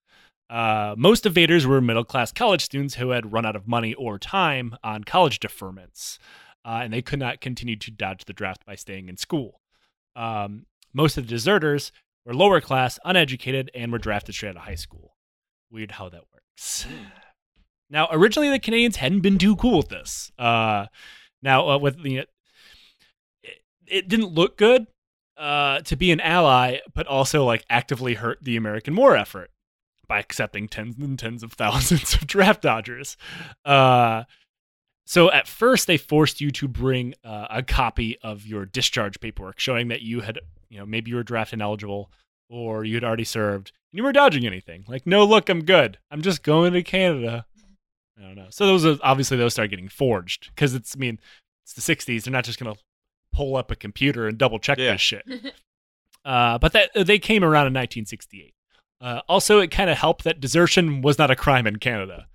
[0.48, 4.18] Uh, most evaders were middle class college students who had run out of money or
[4.18, 6.18] time on college deferments,
[6.64, 9.60] uh, and they could not continue to dodge the draft by staying in school.
[10.14, 11.90] Um, most of the deserters
[12.24, 15.16] were lower class, uneducated, and were drafted straight out of high school.
[15.70, 16.24] Weird how that
[17.88, 20.30] Now, originally, the Canadians hadn't been too cool with this.
[20.38, 20.86] Uh,
[21.42, 22.28] now, uh, with it,
[23.86, 24.86] it didn't look good
[25.36, 29.50] uh, to be an ally, but also like actively hurt the American war effort
[30.06, 33.16] by accepting tens and tens of thousands of draft dodgers.
[33.64, 34.24] Uh,
[35.06, 39.58] so at first, they forced you to bring uh, a copy of your discharge paperwork
[39.58, 42.12] showing that you had, you know, maybe you were draft ineligible
[42.48, 44.84] or you had already served you were dodging anything.
[44.88, 45.98] Like, no, look, I'm good.
[46.10, 47.46] I'm just going to Canada.
[48.18, 48.46] I don't know.
[48.50, 50.94] So those are obviously those start getting forged because it's.
[50.94, 51.18] I mean,
[51.64, 52.24] it's the '60s.
[52.24, 52.74] They're not just gonna
[53.32, 54.92] pull up a computer and double check Yeah.
[54.92, 55.24] this shit.
[56.22, 58.52] Uh, but that they came around in 1968.
[59.00, 62.26] Uh, also, it kind of helped that desertion was not a crime in Canada.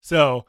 [0.00, 0.44] So,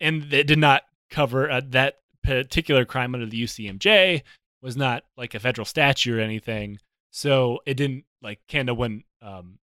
[0.00, 4.22] and it did not cover uh, that particular crime under the UCMJ
[4.62, 6.78] was not like a federal statute or anything.
[7.10, 9.58] So it didn't like Canada wouldn't um,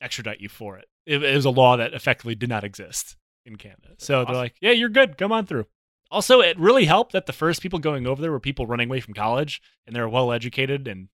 [0.00, 0.88] extradite you for it.
[1.06, 1.22] it.
[1.22, 3.94] It was a law that effectively did not exist in Canada.
[3.98, 5.18] So they're like, yeah, you're good.
[5.18, 5.66] Come on through.
[6.10, 9.00] Also, it really helped that the first people going over there were people running away
[9.00, 11.08] from college and they were well educated and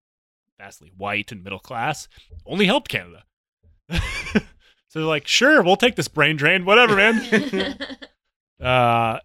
[0.58, 2.08] vastly white and middle class.
[2.46, 3.24] Only helped Canada.
[3.90, 4.40] so
[4.94, 7.76] they're like, sure, we'll take this brain drain, whatever, man.
[8.60, 9.18] uh,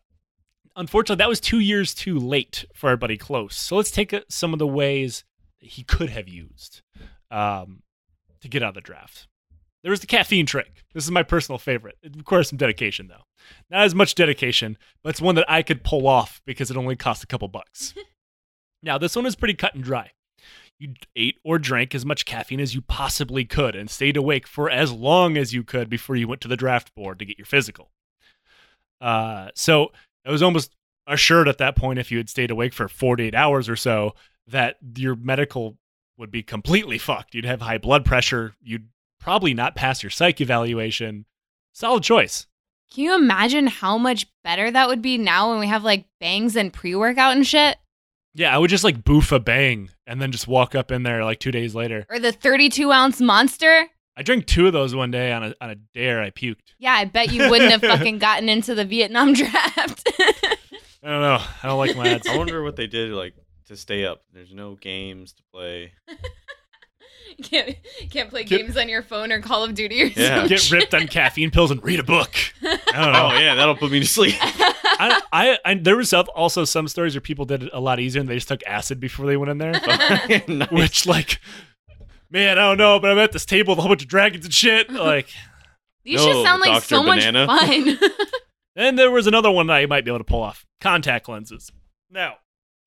[0.75, 3.55] unfortunately, that was two years too late for our buddy Close.
[3.55, 5.23] So let's take uh, some of the ways
[5.61, 6.81] that he could have used
[7.29, 7.83] um,
[8.41, 9.27] to get out of the draft.
[9.83, 10.83] There was the caffeine trick.
[10.93, 11.97] This is my personal favorite.
[12.03, 13.23] It requires some dedication, though.
[13.69, 16.95] Not as much dedication, but it's one that I could pull off because it only
[16.95, 17.93] cost a couple bucks.
[18.83, 20.11] now, this one is pretty cut and dry.
[20.77, 24.69] You ate or drank as much caffeine as you possibly could and stayed awake for
[24.69, 27.45] as long as you could before you went to the draft board to get your
[27.45, 27.91] physical.
[29.01, 29.91] Uh, so
[30.25, 30.75] it was almost
[31.07, 34.13] assured at that point, if you had stayed awake for 48 hours or so,
[34.47, 35.77] that your medical
[36.17, 37.33] would be completely fucked.
[37.33, 38.53] You'd have high blood pressure.
[38.61, 38.87] You'd
[39.19, 41.25] probably not pass your psych evaluation.
[41.73, 42.47] Solid choice.
[42.93, 46.55] Can you imagine how much better that would be now when we have like bangs
[46.55, 47.77] and pre workout and shit?
[48.33, 51.23] Yeah, I would just like boof a bang and then just walk up in there
[51.23, 52.05] like two days later.
[52.09, 53.87] Or the 32 ounce monster?
[54.15, 56.21] I drank two of those one day on a on a dare.
[56.21, 56.73] I puked.
[56.77, 60.09] Yeah, I bet you wouldn't have fucking gotten into the Vietnam draft.
[61.03, 61.39] I don't know.
[61.63, 62.27] I don't like my ads.
[62.27, 63.33] I wonder what they did like
[63.67, 64.23] to stay up.
[64.33, 65.93] There's no games to play.
[67.43, 67.75] can't,
[68.09, 70.23] can't play Get- games on your phone or Call of Duty or something.
[70.23, 70.39] Yeah.
[70.39, 70.71] some Get shit.
[70.79, 72.31] ripped on caffeine pills and read a book.
[72.63, 73.29] I don't know.
[73.33, 74.35] Oh yeah, that'll put me to sleep.
[74.41, 78.19] I, I, I there was also some stories where people did it a lot easier
[78.19, 79.71] and they just took acid before they went in there.
[80.47, 80.71] Nice.
[80.71, 81.39] Which like,
[82.29, 84.45] man, I don't know, but I'm at this table with a whole bunch of dragons
[84.45, 84.89] and shit.
[84.91, 85.29] Like,
[86.03, 86.85] These No, should sound like Dr.
[86.85, 87.45] so Banana.
[87.45, 87.97] much fun.
[88.75, 91.71] and there was another one that I might be able to pull off: contact lenses.
[92.11, 92.35] Now,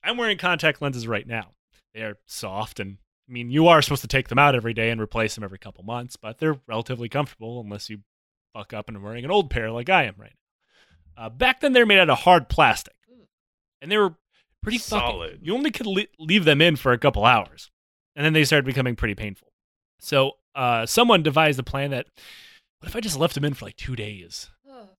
[0.05, 1.53] I'm wearing contact lenses right now.
[1.95, 2.99] They are soft and.
[3.29, 5.59] I mean, you are supposed to take them out every day and replace them every
[5.59, 8.01] couple months, but they're relatively comfortable unless you
[8.53, 10.33] fuck up and are wearing an old pair like I am right
[11.17, 11.25] now.
[11.25, 12.95] Uh, back then, they're made out of hard plastic,
[13.81, 14.15] and they were
[14.63, 15.39] pretty fucking- Solid.
[15.43, 17.71] You only could le- leave them in for a couple hours,
[18.17, 19.53] and then they started becoming pretty painful.
[20.01, 22.07] So, uh, someone devised a plan that
[22.81, 24.51] what if I just left them in for like two days?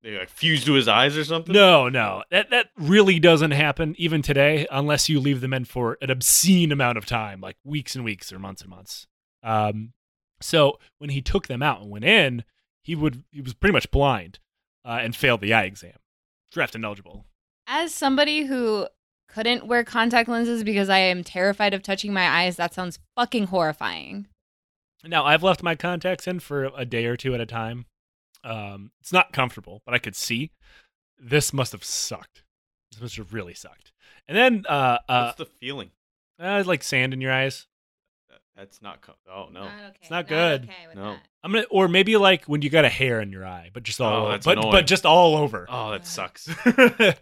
[0.04, 1.54] They like fused to his eyes or something.
[1.54, 5.98] No, no, that that really doesn't happen even today, unless you leave them in for
[6.02, 9.08] an obscene amount of time, like weeks and weeks or months and months.
[9.44, 9.94] Um,
[10.42, 12.44] so when he took them out and went in,
[12.84, 14.40] he would he was pretty much blind
[14.84, 15.96] uh, and failed the eye exam,
[16.52, 17.26] draft ineligible.
[17.66, 18.88] As somebody who
[19.30, 23.48] couldn't wear contact lenses because I am terrified of touching my eyes, that sounds fucking
[23.48, 24.28] horrifying.
[25.06, 27.86] Now I've left my contacts in for a day or two at a time.
[28.44, 30.52] Um, it's not comfortable, but I could see.
[31.20, 32.44] This must have sucked.
[32.92, 33.92] This must have really sucked.
[34.28, 35.92] And then uh, uh, What's the feeling?
[36.40, 37.68] uh like sand in your eyes.
[38.56, 39.02] That's not.
[39.02, 39.62] Co- oh no.
[39.64, 39.72] okay.
[40.02, 40.64] It's not good.
[40.66, 41.14] okay No.
[41.14, 41.20] that.
[41.44, 44.00] I'm gonna, or maybe like when you got a hair in your eye, but just
[44.00, 44.72] all, Oh, over, that's but annoying.
[44.72, 45.66] but just all over.
[45.70, 46.48] Oh, that sucks.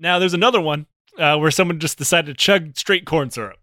[0.00, 0.86] now there's another one
[1.18, 3.58] uh, where someone just decided to chug straight corn syrup,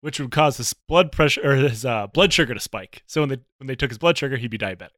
[0.00, 3.02] which would cause his blood pressure or his uh, blood sugar to spike.
[3.06, 4.90] So when they when they took his blood sugar, he'd be diabetic.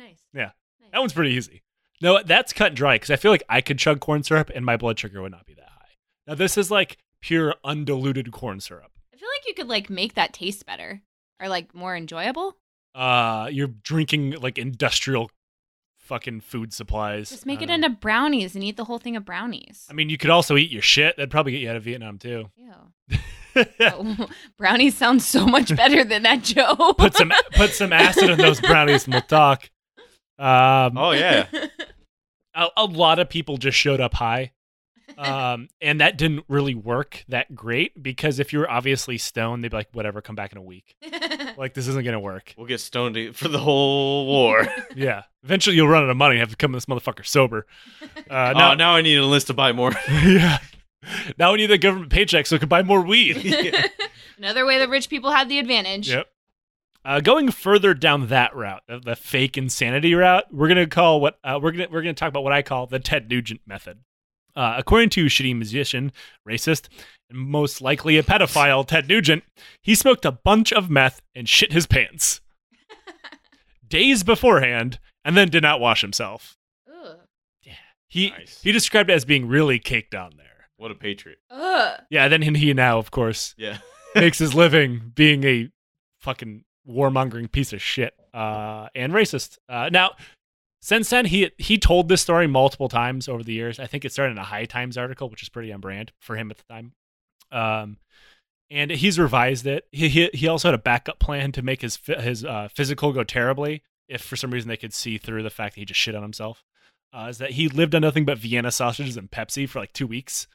[0.00, 0.20] Nice.
[0.32, 0.50] Yeah.
[0.80, 0.90] Nice.
[0.92, 1.62] That one's pretty easy.
[2.02, 4.64] No, that's cut and dry because I feel like I could chug corn syrup and
[4.64, 5.94] my blood sugar would not be that high.
[6.26, 8.90] Now this is like pure undiluted corn syrup.
[9.12, 11.02] I feel like you could like make that taste better
[11.40, 12.56] or like more enjoyable.
[12.94, 15.30] Uh, you're drinking like industrial
[15.98, 17.30] fucking food supplies.
[17.30, 17.74] Just make it know.
[17.74, 19.86] into brownies and eat the whole thing of brownies.
[19.88, 21.16] I mean, you could also eat your shit.
[21.16, 22.50] That'd probably get you out of Vietnam too.
[22.56, 22.72] Ew.
[23.80, 24.26] Oh,
[24.58, 26.94] brownies sound so much better than that, Joe.
[26.94, 29.70] put some put some acid in those brownies and we'll talk.
[30.40, 31.46] Um, Oh yeah.
[32.54, 34.52] a, a lot of people just showed up high,
[35.18, 39.76] um, and that didn't really work that great because if you're obviously stoned, they'd be
[39.76, 40.96] like, "Whatever, come back in a week."
[41.56, 42.54] Like this isn't gonna work.
[42.56, 44.66] We'll get stoned for the whole war.
[44.94, 47.66] Yeah, eventually you'll run out of money and have to come to this motherfucker sober.
[48.30, 49.92] Uh, oh, now, now I need a list to buy more.
[50.08, 50.58] yeah.
[51.38, 53.36] now we need the government paycheck so we can buy more weed.
[54.38, 56.08] Another way that rich people had the advantage.
[56.08, 56.29] Yep.
[57.04, 61.38] Uh, going further down that route, the, the fake insanity route, we're gonna call what
[61.42, 64.00] uh, we're gonna we're gonna talk about what I call the Ted Nugent method.
[64.54, 66.12] Uh, according to shitty musician,
[66.46, 66.88] racist,
[67.30, 69.44] and most likely a pedophile, Ted Nugent,
[69.80, 72.40] he smoked a bunch of meth and shit his pants
[73.88, 76.56] days beforehand, and then did not wash himself.
[76.92, 77.16] Ugh.
[78.08, 78.60] He Nice.
[78.62, 80.68] he described it as being really caked on there.
[80.76, 81.38] What a patriot.
[81.50, 82.00] Ugh.
[82.10, 83.78] Yeah, then he now, of course, Yeah.
[84.14, 85.70] makes his living being a
[86.18, 89.58] fucking warmongering piece of shit uh, and racist.
[89.68, 90.12] Uh, now,
[90.82, 93.78] since then, he he told this story multiple times over the years.
[93.78, 96.36] I think it started in a High Times article, which is pretty on brand for
[96.36, 96.92] him at the time.
[97.52, 97.98] Um,
[98.70, 99.86] and he's revised it.
[99.92, 103.24] He, he he also had a backup plan to make his his uh, physical go
[103.24, 106.14] terribly if for some reason they could see through the fact that he just shit
[106.14, 106.64] on himself.
[107.12, 110.06] Uh, is that he lived on nothing but Vienna sausages and Pepsi for like two
[110.06, 110.46] weeks,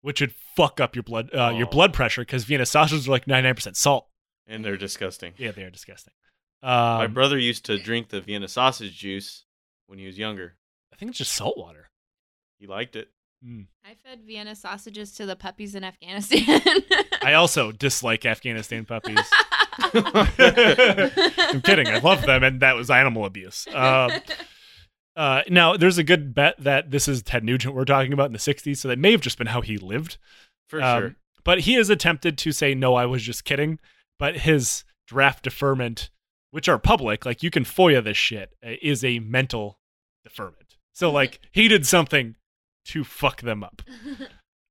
[0.00, 1.70] which would fuck up your blood uh, your Oh.
[1.70, 4.08] blood pressure because Vienna sausages are like ninety nine percent salt.
[4.46, 5.32] And they're disgusting.
[5.36, 6.12] Yeah, they are disgusting.
[6.62, 9.44] My Um, brother used to drink the Vienna sausage juice
[9.86, 10.56] when he was younger.
[10.92, 11.90] I think it's just salt water.
[12.58, 13.08] He liked it.
[13.44, 13.68] Mm.
[13.84, 16.60] I fed Vienna sausages to the puppies in Afghanistan.
[17.22, 19.18] I also dislike Afghanistan puppies.
[19.94, 21.88] I'm kidding.
[21.88, 23.66] I love them, and that was animal abuse.
[23.72, 24.10] Um,
[25.16, 28.32] uh, now, there's a good bet that this is Ted Nugent we're talking about in
[28.32, 30.18] the 60s, so that may have just been how he lived.
[30.68, 31.16] For Um, sure.
[31.42, 33.78] But he has attempted to say, no, I was just kidding.
[34.20, 36.10] But his draft deferment,
[36.52, 39.80] which are public, like you can FOIA this shit, uh, is a mental
[40.22, 40.76] deferment.
[40.92, 42.36] So, like, he did something
[42.86, 43.82] to fuck them up.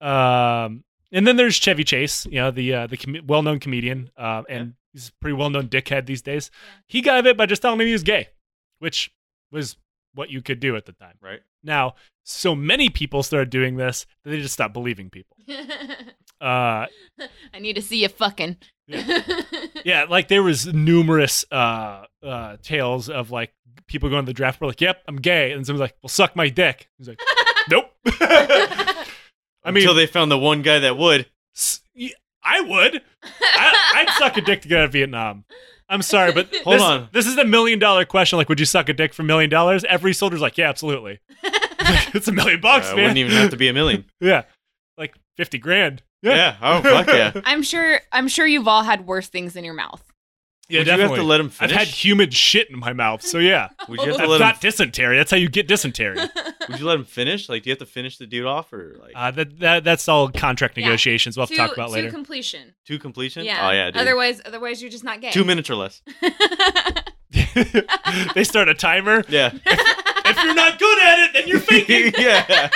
[0.01, 4.43] Um, and then there's Chevy Chase, you know, the uh, the com- well-known comedian, uh,
[4.47, 6.51] and he's a pretty well-known dickhead these days.
[6.87, 8.29] He got it by just telling him he was gay,
[8.77, 9.11] which
[9.51, 9.75] was
[10.13, 11.15] what you could do at the time.
[11.21, 11.41] Right?
[11.65, 15.35] Now, so many people started doing this that they just stopped believing people.
[16.41, 16.85] Uh,
[17.53, 18.55] I need to see you fucking.
[19.85, 23.53] yeah, like there was numerous uh, uh, tales of like
[23.87, 26.35] people going to the draft were like, "Yep, I'm gay," and someone's like, "Well, suck
[26.35, 27.19] my dick." He's like,
[27.69, 31.27] "Nope." I mean, Until they found the one guy that would.
[31.55, 33.01] S- y- I would.
[33.41, 35.43] I, I'd suck a dick to get out of Vietnam.
[35.89, 37.09] I'm sorry, but Hold this, on.
[37.11, 38.37] This is the million dollar question.
[38.37, 39.83] Like, would you suck a dick for a million dollars?
[39.85, 41.19] Every soldier's like, yeah, absolutely.
[41.43, 43.01] it's a million bucks, Uh, man.
[43.03, 44.05] wouldn't even have to be a million.
[44.21, 44.43] yeah,
[44.97, 46.03] like fifty grand.
[46.21, 46.55] Yeah.
[46.61, 47.31] Oh, fuck yeah.
[47.45, 47.99] I'm sure.
[48.11, 50.03] I'm sure you've all had worse things in your mouth.
[50.67, 51.17] Yeah, Would you have definitely.
[51.17, 53.69] to let him I've had humid shit in my mouth, so yeah.
[53.89, 54.59] Would you have to I've let got him?
[54.69, 55.17] dysentery.
[55.17, 56.15] That's how you get dysentery.
[56.69, 57.49] Would you let him finish?
[57.49, 60.07] Like, do you have to finish the dude off, or like Uh, that, that that's
[60.07, 60.85] all contract Yeah.
[60.85, 61.35] negotiations.
[61.37, 62.11] We'll have to talk about to later.
[62.11, 62.75] completion.
[62.85, 63.45] to completion?
[63.45, 63.67] Yeah.
[63.67, 63.99] Oh yeah, dude.
[63.99, 65.31] Otherwise, otherwise you're just not gay.
[65.31, 66.03] Two minutes or less.
[68.35, 69.23] they start a timer.
[69.27, 69.51] Yeah.
[69.65, 72.13] If you're not good at it, then you're faking.
[72.19, 72.69] yeah.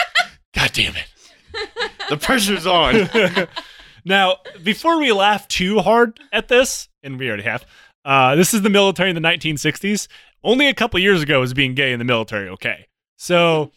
[0.56, 1.06] God damn it.
[2.10, 3.08] The pressure's on.
[4.06, 7.66] now, before we laugh too hard at this, and we already have,
[8.04, 10.08] uh, this is the military in the 1960s.
[10.44, 12.88] Only a couple years ago was being gay in the military okay.
[13.18, 13.72] So,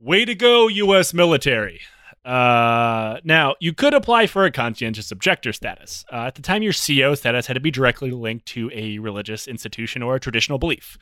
[0.00, 1.12] way to go, U.S.
[1.12, 1.80] military.
[2.24, 6.04] Uh, now, you could apply for a conscientious objector status.
[6.10, 9.46] Uh, at the time, your CO status had to be directly linked to a religious
[9.46, 10.96] institution or a traditional belief.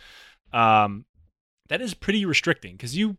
[0.52, 1.04] Um,
[1.68, 3.18] that is pretty restricting because you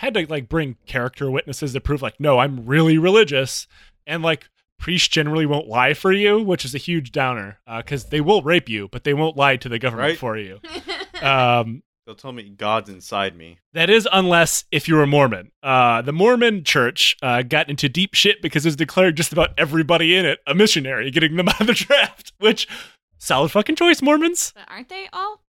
[0.00, 3.66] had to like bring character witnesses to prove like, no, I'm really religious,
[4.06, 8.20] and like priests generally won't lie for you, which is a huge downer because they
[8.20, 10.18] will rape you, but they won't lie to the government Right.
[10.18, 10.58] for you.
[11.22, 13.58] Um, They'll tell me God's inside me.
[13.74, 15.52] that is unless if you're a Mormon.
[15.62, 19.50] Uh, the Mormon church uh, got into deep shit because it was declared just about
[19.58, 22.66] everybody in it a missionary, getting them out of the draft, which
[23.18, 24.52] solid fucking choice, Mormons.
[24.56, 25.42] But aren't they all?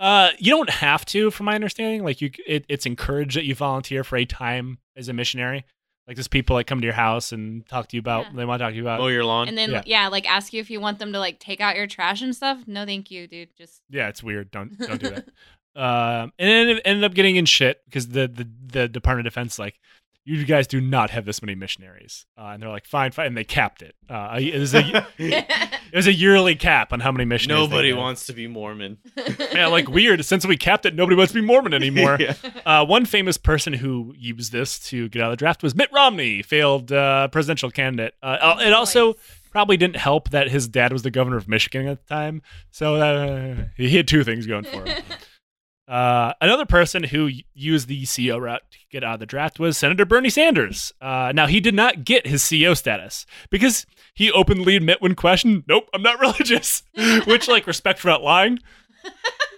[0.00, 2.02] Uh, you don't have to, from my understanding.
[2.02, 5.66] Like you, it, it's encouraged that you volunteer for a time as a missionary.
[6.08, 8.24] Like there's people that come to your house and talk to you about.
[8.24, 8.30] Yeah.
[8.36, 8.98] They want to talk to you about.
[8.98, 9.46] Mow your lawn.
[9.46, 9.82] And then yeah.
[9.84, 10.08] yeah.
[10.08, 12.66] like ask you if you want them to like take out your trash and stuff.
[12.66, 13.50] No, thank you, dude.
[13.56, 14.50] Just yeah, it's weird.
[14.50, 15.28] Don't don't do that.
[15.76, 19.32] Um, and then it ended up getting in shit because the, the the Department of
[19.32, 19.78] Defense like
[20.38, 23.36] you guys do not have this many missionaries, uh, and they're like fine, fine, and
[23.36, 23.94] they capped it.
[24.08, 27.68] Uh, it was a it was a yearly cap on how many missionaries.
[27.68, 27.98] Nobody had.
[27.98, 28.98] wants to be Mormon.
[29.52, 30.24] Yeah, like weird.
[30.24, 32.18] Since we capped it, nobody wants to be Mormon anymore.
[32.20, 32.34] Yeah.
[32.64, 35.90] Uh, one famous person who used this to get out of the draft was Mitt
[35.92, 38.14] Romney, failed uh, presidential candidate.
[38.22, 39.14] Uh, it also
[39.50, 42.96] probably didn't help that his dad was the governor of Michigan at the time, so
[42.96, 45.02] uh, he had two things going for him.
[45.90, 49.76] Uh, another person who used the CO route to get out of the draft was
[49.76, 50.92] Senator Bernie Sanders.
[51.00, 55.64] Uh, now, he did not get his CO status because he openly admit when questioned,
[55.66, 56.84] "Nope, I'm not religious,"
[57.26, 58.60] which, like, respect for not lying.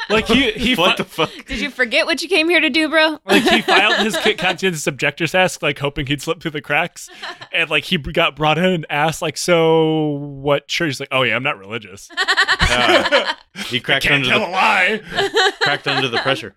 [0.09, 1.31] like he he what fi- the fuck?
[1.47, 3.19] Did you forget what you came here to do, bro?
[3.27, 7.11] like he filed his kit conscientious objectors ask, like hoping he'd slip through the cracks,
[7.53, 10.87] and like he got brought in and asked, like, so what church?
[10.87, 12.09] He's like, oh yeah, I'm not religious.
[12.73, 13.35] Uh,
[13.67, 15.01] he cracked Can't under tell the a lie.
[15.61, 16.55] cracked under the pressure.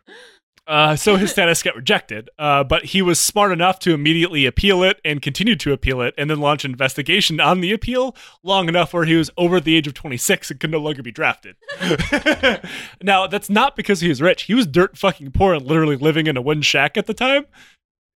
[0.67, 4.81] Uh, so his status got rejected, uh, but he was smart enough to immediately appeal
[4.81, 8.67] it and continue to appeal it, and then launch an investigation on the appeal long
[8.67, 11.55] enough where he was over the age of 26 and could no longer be drafted.
[13.03, 14.43] now, that's not because he was rich.
[14.43, 17.45] He was dirt fucking poor and literally living in a wooden shack at the time.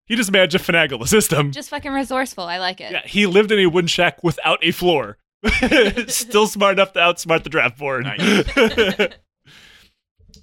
[0.06, 1.52] He just managed to finagle the system.
[1.52, 2.42] Just fucking resourceful.
[2.42, 2.90] I like it.
[2.90, 5.18] Yeah, he lived in a wooden shack without a floor.
[6.08, 8.06] Still smart enough to outsmart the draft board.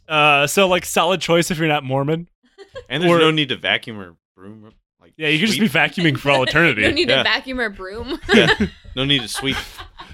[0.08, 2.28] uh, so like solid choice if you're not Mormon.
[2.90, 4.72] And there's Or- no need to vacuum or broom.
[5.02, 6.82] Like Yeah, you could just be vacuuming for all eternity.
[6.88, 7.18] no need Yeah.
[7.18, 8.20] to vacuum or broom.
[8.34, 8.54] Yeah.
[8.96, 9.58] No need to sweep.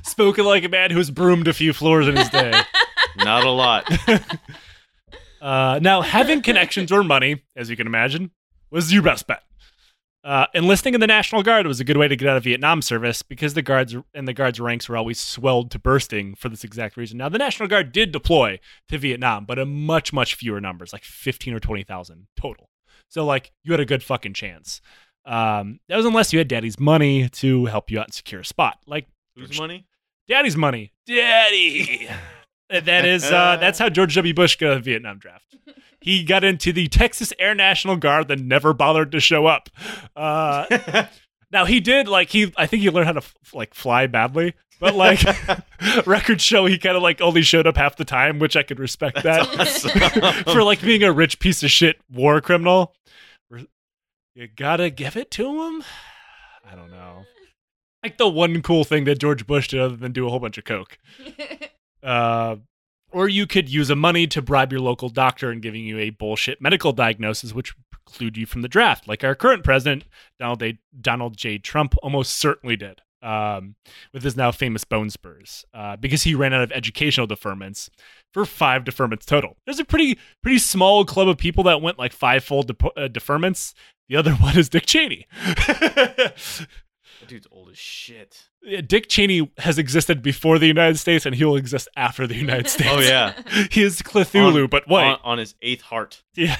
[0.04, 2.52] Spoken like a man who's broomed a few floors in his day.
[3.18, 3.90] Not a lot.
[5.42, 8.32] Uh, now, having connections or money, as you can imagine,
[8.72, 9.44] was your best bet.
[10.24, 12.82] Uh, enlisting in the National Guard was a good way to get out of Vietnam
[12.82, 16.64] service because the guards and the guards' ranks were always swelled to bursting for this
[16.64, 17.18] exact reason.
[17.18, 21.04] Now, the National Guard did deploy to Vietnam, but in much, much fewer numbers, like
[21.04, 22.70] fifteen or twenty thousand total.
[23.10, 24.80] So, like, you had a good fucking chance.
[25.26, 28.46] Um, that was unless you had Daddy's money to help you out and secure a
[28.46, 28.78] spot.
[28.86, 29.88] Like Whose money?
[30.28, 30.94] Daddy's money.
[31.06, 32.08] Daddy.
[32.74, 34.34] And that is uh, that's how George W.
[34.34, 35.56] Bush got a Vietnam draft.
[36.02, 39.70] He got into the Texas Air National Guard, then never bothered to show up.
[40.16, 41.06] Uh,
[41.52, 44.56] now he did like he I think he learned how to f- like fly badly,
[44.80, 45.24] but like
[46.08, 48.80] records show he kind of like only showed up half the time, which I could
[48.80, 50.44] respect that awesome.
[50.52, 52.96] for like being a rich piece of shit war criminal.
[54.36, 55.84] You gotta give it to him.
[56.70, 57.26] I don't know.
[58.02, 60.58] Like the one cool thing that George Bush did, other than do a whole bunch
[60.58, 60.98] of coke.
[62.04, 62.58] Uh,
[63.12, 66.10] or you could use a money to bribe your local doctor and giving you a
[66.10, 70.06] bullshit medical diagnosis, which would preclude you from the draft, like our current president,
[70.40, 71.58] Donald, a- Donald J.
[71.60, 73.76] Trump, almost certainly did um,
[74.14, 77.90] with his now famous bone spurs, uh, because he ran out of educational deferments
[78.34, 79.56] for five deferments total.
[79.66, 83.74] There's a pretty pretty small club of people that went like fivefold de- uh, deferments.
[84.10, 85.28] The other one is Dick Cheney.
[87.20, 88.44] That dude's old as shit.
[88.62, 92.36] Yeah, Dick Cheney has existed before the United States, and he will exist after the
[92.36, 92.90] United States.
[92.92, 93.34] Oh yeah.
[93.72, 95.12] he is Cthulhu, On- but white.
[95.14, 96.24] On, on his eighth heart.
[96.36, 96.58] yeah.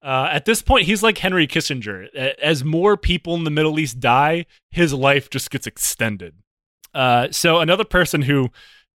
[0.00, 2.06] Uh, at this point, he's like Henry Kissinger.
[2.40, 6.34] As more people in the Middle East die, his life just gets extended.
[6.94, 8.48] Uh, so another person who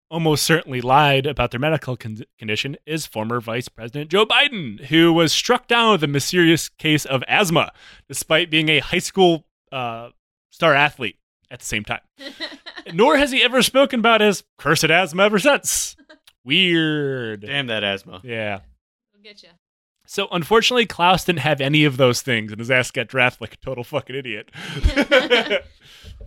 [0.09, 5.11] almost certainly lied about their medical con- condition is former Vice President Joe Biden, who
[5.11, 7.73] was struck down with a mysterious case of asthma,
[8.07, 10.09] despite being a high school uh,
[10.53, 11.17] star athlete
[11.49, 12.01] at the same time.
[12.93, 15.95] Nor has he ever spoken about his cursed asthma ever since.
[16.45, 17.41] Weird.
[17.41, 18.21] Damn that asthma.
[18.23, 18.59] Yeah.
[19.13, 19.49] We'll get you.
[20.05, 23.53] So unfortunately, Close didn't have any of those things, and his ass got drafted like
[23.53, 24.51] a total fucking idiot.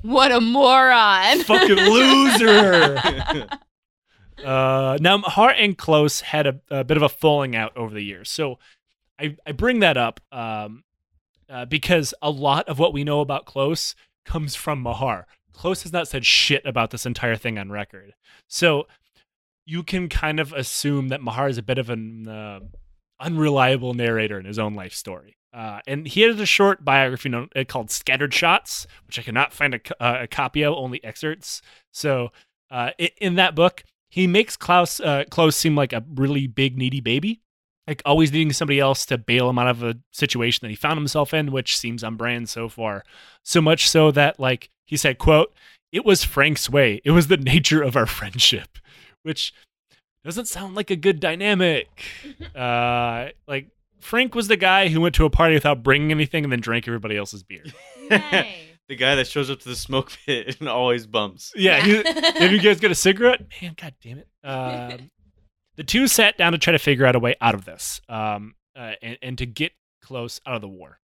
[0.03, 1.43] What a moron.
[1.43, 2.97] fucking loser.
[4.45, 8.03] Uh, now, Mahar and Close had a, a bit of a falling out over the
[8.03, 8.31] years.
[8.31, 8.59] So
[9.19, 10.85] I, I bring that up um,
[11.49, 13.95] uh, because a lot of what we know about Close
[14.27, 15.27] comes from Mahar.
[15.53, 18.15] Close has not said shit about this entire thing on record.
[18.47, 18.87] So
[19.65, 22.61] you can kind of assume that Mahar is a bit of an uh,
[23.19, 25.37] unreliable narrator in his own life story.
[25.55, 29.55] Uh, and he has a short biography known, uh, called Scattered Shots, which I cannot
[29.55, 31.63] find a, uh, a copy of, only excerpts.
[31.93, 32.31] So
[32.71, 37.01] uh, in that book, he makes Close uh, Close seem like a really big needy
[37.01, 37.41] baby,
[37.87, 40.99] like always needing somebody else to bail him out of a situation that he found
[40.99, 43.05] himself in, which seems on brand so far.
[43.43, 45.53] So much so that like he said, "quote
[45.93, 47.01] It was Frank's way.
[47.05, 48.79] It was the nature of our friendship,"
[49.23, 49.53] which
[50.25, 51.89] doesn't sound like a good dynamic.
[52.55, 53.69] uh, like
[54.01, 56.87] Frank was the guy who went to a party without bringing anything and then drank
[56.89, 57.65] everybody else's beer.
[58.11, 58.47] Nice.
[58.89, 61.53] the guy that shows up to the smoke pit and always bumps.
[61.57, 62.03] Yeah, he,
[62.41, 63.43] have you guys get a cigarette?
[63.63, 64.29] Man, god damn it.
[64.45, 65.11] Um,
[65.77, 68.55] the two sat down to try to figure out a way out of this um,
[68.75, 69.73] uh, and, and to get
[70.03, 70.99] close out of the war.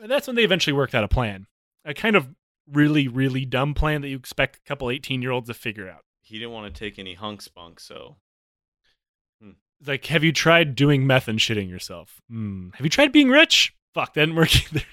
[0.00, 1.46] And that's when they eventually worked out a plan.
[1.84, 2.28] A kind of
[2.70, 6.02] really, really dumb plan that you expect a couple 18 year olds to figure out.
[6.22, 8.16] He didn't want to take any hunk spunk, so
[9.80, 12.20] It's like, have you tried doing meth and shitting yourself?
[12.28, 12.70] Hmm.
[12.74, 13.74] Have you tried being rich?
[13.94, 14.84] Fuck, that didn't work either.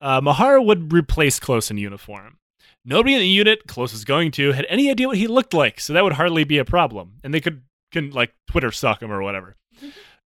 [0.00, 2.38] Uh, Mahar would replace Close in uniform.
[2.84, 5.80] Nobody in the unit Close was going to had any idea what he looked like,
[5.80, 7.14] so that would hardly be a problem.
[7.24, 7.62] And they could
[7.94, 9.56] can like Twitter stalk him or whatever.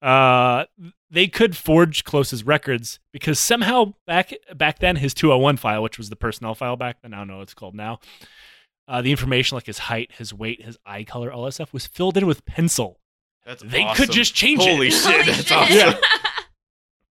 [0.02, 0.66] Uh,
[1.10, 6.10] they could forge Close's records because somehow back back then his 201 file, which was
[6.10, 8.00] the personnel file back then, I don't know what it's called now.
[8.88, 11.86] Uh, the information like his height, his weight, his eye color, all that stuff was
[11.86, 13.00] filled in with pencil.
[13.46, 14.06] That's they awesome.
[14.06, 14.92] could just change Holy it.
[14.92, 15.48] shit, Holy that's shit.
[15.48, 15.78] That's awesome.
[16.04, 16.10] Yeah.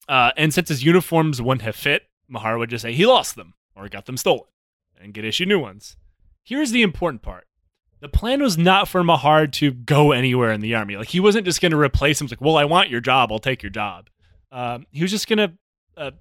[0.08, 3.56] Uh, and since his uniforms wouldn't have fit, Mahar would just say he lost them
[3.76, 4.45] or got them stolen
[5.01, 5.97] and get issued new ones.
[6.43, 7.47] Here's the important part.
[8.06, 10.95] The plan was not for Mahar to go anywhere in the army.
[10.95, 12.26] Like he wasn't just going to replace him.
[12.26, 13.32] It's like, well, I want your job.
[13.32, 14.12] I'll take your job.
[14.51, 15.53] Um, he was just going to
[15.97, 16.12] uh,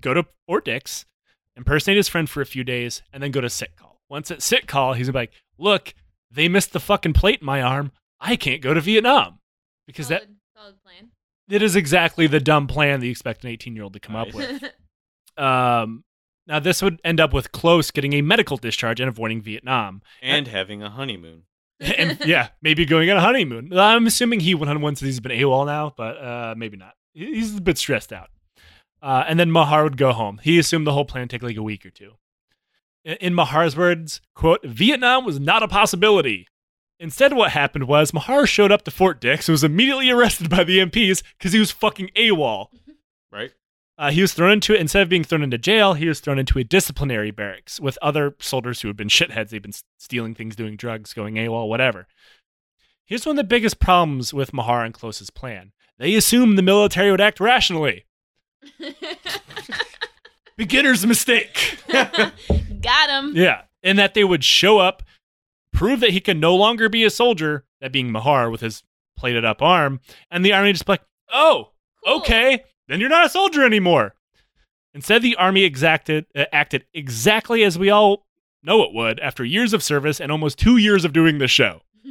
[0.00, 1.06] go to Fort Dix,
[1.56, 4.00] impersonate his friend for a few days, and then go to sick call.
[4.08, 5.94] Once at sick call, he's gonna be like, "Look,
[6.30, 7.90] they missed the fucking plate in my arm.
[8.20, 9.40] I can't go to Vietnam."
[9.88, 11.08] Because that solid, solid plan.
[11.48, 14.14] it is exactly the dumb plan that you expect an 18 year old to come
[14.14, 14.62] up with.
[15.36, 16.04] Um,
[16.46, 20.02] now, this would end up with Close getting a medical discharge and avoiding Vietnam.
[20.22, 21.44] And having a honeymoon.
[21.80, 23.76] and yeah, maybe going on a honeymoon.
[23.76, 26.94] I'm assuming he went on one since he's been AWOL now, but uh, maybe not.
[27.14, 28.28] He's a bit stressed out.
[29.02, 30.40] Uh, and then Mahar would go home.
[30.42, 32.12] He assumed the whole plan would take like a week or two.
[33.04, 36.48] In, in Mahar's words, quote, Vietnam was not a possibility.
[37.00, 40.64] Instead, what happened was Mahar showed up to Fort Dix and was immediately arrested by
[40.64, 42.68] the MPs because he was fucking AWOL.
[43.32, 43.52] Right?
[43.96, 46.58] Uh, he was thrown into instead of being thrown into jail, he was thrown into
[46.58, 49.50] a disciplinary barracks with other soldiers who had been shitheads.
[49.50, 52.06] They've been stealing things, doing drugs, going AWOL, whatever.
[53.04, 55.72] Here's one of the biggest problems with Mahar and Close's plan.
[55.98, 58.04] They assumed the military would act rationally.
[60.56, 61.78] Beginner's mistake.
[61.92, 63.32] Got him.
[63.36, 65.02] yeah, and that they would show up,
[65.72, 68.82] prove that he can no longer be a soldier, that being Mahar with his
[69.16, 71.70] plated up arm, and the army just be like, oh,
[72.04, 72.16] Cool.
[72.18, 74.14] okay, then you're not a soldier anymore.
[74.92, 78.26] Instead, the army exacted, uh, acted exactly as we all
[78.62, 81.80] know it would after years of service and almost two years of doing this show.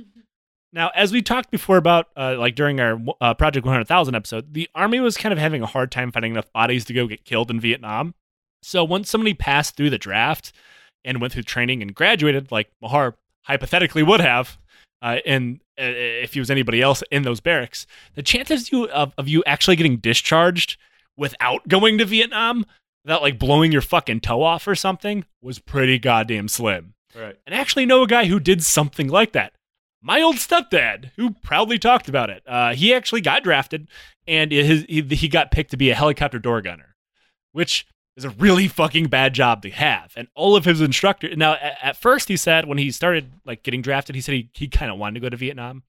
[0.75, 4.67] Now, as we talked before about, uh, like during our uh, Project 100,000 episode, the
[4.73, 7.51] army was kind of having a hard time finding enough bodies to go get killed
[7.51, 8.15] in Vietnam.
[8.63, 10.51] So once somebody passed through the draft
[11.05, 14.57] and went through training and graduated, like Mahar hypothetically would have,
[15.03, 17.85] uh, and uh, if he was anybody else in those barracks,
[18.15, 20.77] the chances you of, of you actually getting discharged
[21.17, 22.65] without going to Vietnam,
[23.03, 26.93] without like blowing your fucking toe off or something, was pretty goddamn slim.
[27.13, 27.35] Right.
[27.45, 29.51] And I actually know a guy who did something like that.
[30.01, 32.41] My old stepdad, who proudly talked about it.
[32.47, 33.89] Uh, he actually got drafted,
[34.25, 36.95] and his, he, he got picked to be a helicopter door gunner,
[37.51, 37.85] which
[38.15, 40.13] is a really fucking bad job to have.
[40.15, 41.35] And all of his instructors.
[41.35, 44.49] Now, at, at first, he said when he started like getting drafted, he said he,
[44.53, 45.83] he kind of wanted to go to Vietnam,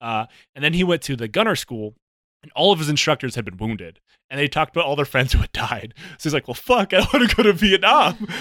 [0.00, 1.94] uh, and then he went to the gunner school,
[2.42, 5.32] and all of his instructors had been wounded, and they talked about all their friends
[5.32, 5.94] who had died.
[6.18, 8.28] So he's like, "Well, fuck, I want to go to Vietnam."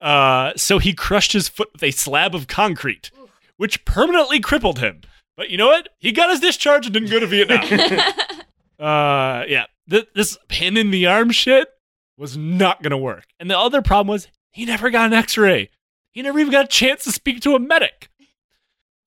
[0.00, 3.10] Uh, so he crushed his foot with a slab of concrete,
[3.56, 5.00] which permanently crippled him.
[5.34, 5.88] But you know what?
[5.98, 7.62] He got his discharge and didn't go to Vietnam.
[8.78, 11.68] uh, yeah, Th- this pin in the arm shit
[12.16, 13.26] was not gonna work.
[13.38, 15.70] And the other problem was he never got an X-ray.
[16.12, 18.08] He never even got a chance to speak to a medic.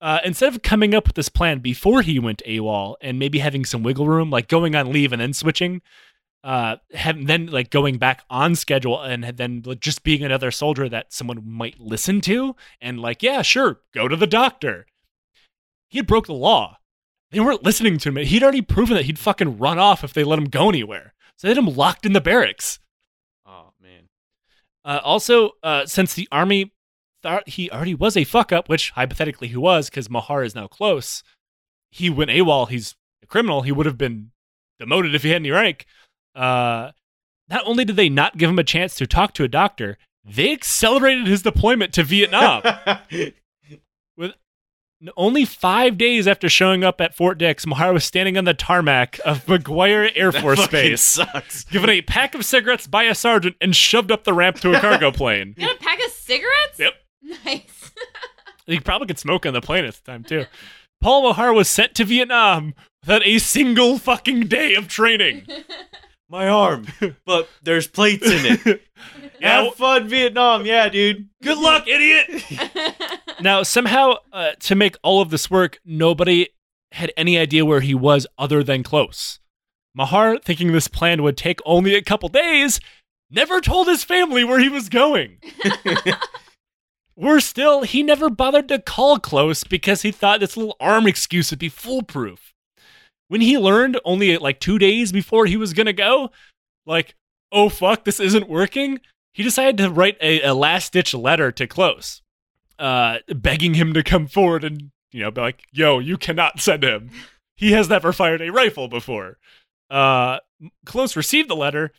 [0.00, 3.64] Uh, instead of coming up with this plan before he went AWOL and maybe having
[3.64, 5.82] some wiggle room, like going on leave and then switching,
[6.44, 6.76] uh,
[7.16, 11.80] then like going back on schedule and then just being another soldier that someone might
[11.80, 14.86] listen to and like, yeah, sure, go to the doctor.
[15.88, 16.78] He had broke the law.
[17.30, 18.16] They weren't listening to him.
[18.16, 21.12] He'd already proven that he'd fucking run off if they let him go anywhere.
[21.36, 22.78] So they had him locked in the barracks.
[24.88, 26.72] Uh, also, uh, since the army
[27.22, 30.66] thought he already was a fuck up, which hypothetically he was because Mahar is now
[30.66, 31.22] close,
[31.90, 32.70] he went AWOL.
[32.70, 33.60] He's a criminal.
[33.60, 34.30] He would have been
[34.78, 35.84] demoted if he had any rank.
[36.34, 36.92] Uh,
[37.50, 40.52] not only did they not give him a chance to talk to a doctor, they
[40.52, 42.62] accelerated his deployment to Vietnam.
[45.16, 49.20] Only five days after showing up at Fort Dix, Mahar was standing on the tarmac
[49.24, 51.64] of McGuire Air That Force Base, sucks.
[51.64, 54.80] given a pack of cigarettes by a sergeant and shoved up the ramp to a
[54.80, 55.54] cargo plane.
[55.56, 56.78] Got a pack of cigarettes?
[56.78, 56.92] Yep.
[57.44, 57.90] Nice.
[58.66, 60.44] He probably could smoke on the plane at the time too.
[61.00, 65.46] Paul Mahar was sent to Vietnam without a single fucking day of training.
[66.28, 66.86] My arm.
[67.24, 68.82] But there's plates in it.
[69.40, 70.66] Now, Have fun, Vietnam.
[70.66, 71.28] Yeah, dude.
[71.42, 72.44] good luck, idiot.
[73.40, 76.48] now, somehow, uh, to make all of this work, nobody
[76.92, 79.40] had any idea where he was other than close.
[79.94, 82.80] Mahar, thinking this plan would take only a couple days,
[83.30, 85.38] never told his family where he was going.
[87.16, 91.50] Worse still, he never bothered to call close because he thought this little arm excuse
[91.50, 92.54] would be foolproof.
[93.26, 96.30] When he learned only like two days before he was gonna go,
[96.86, 97.16] like,
[97.50, 99.00] oh fuck, this isn't working,
[99.32, 102.22] he decided to write a, a last ditch letter to Close,
[102.78, 106.82] uh, begging him to come forward and, you know, be like, yo, you cannot send
[106.84, 107.10] him.
[107.56, 109.38] He has never fired a rifle before.
[109.90, 110.38] Uh,
[110.84, 111.92] Close received the letter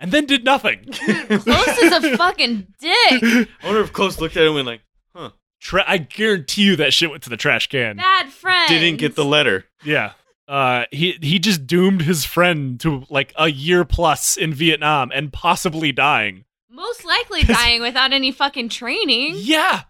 [0.00, 0.84] and then did nothing.
[0.92, 3.22] Close is a fucking dick.
[3.22, 4.80] I wonder if Close looked at him and went like,
[5.14, 5.30] huh.
[5.60, 7.96] Tra- I guarantee you that shit went to the trash can.
[7.96, 8.68] Bad friend.
[8.68, 9.64] Didn't get the letter.
[9.84, 10.12] Yeah.
[10.48, 15.30] Uh, he he just doomed his friend to like a year plus in Vietnam and
[15.32, 16.46] possibly dying.
[16.70, 19.34] Most likely dying without any fucking training.
[19.36, 19.82] Yeah.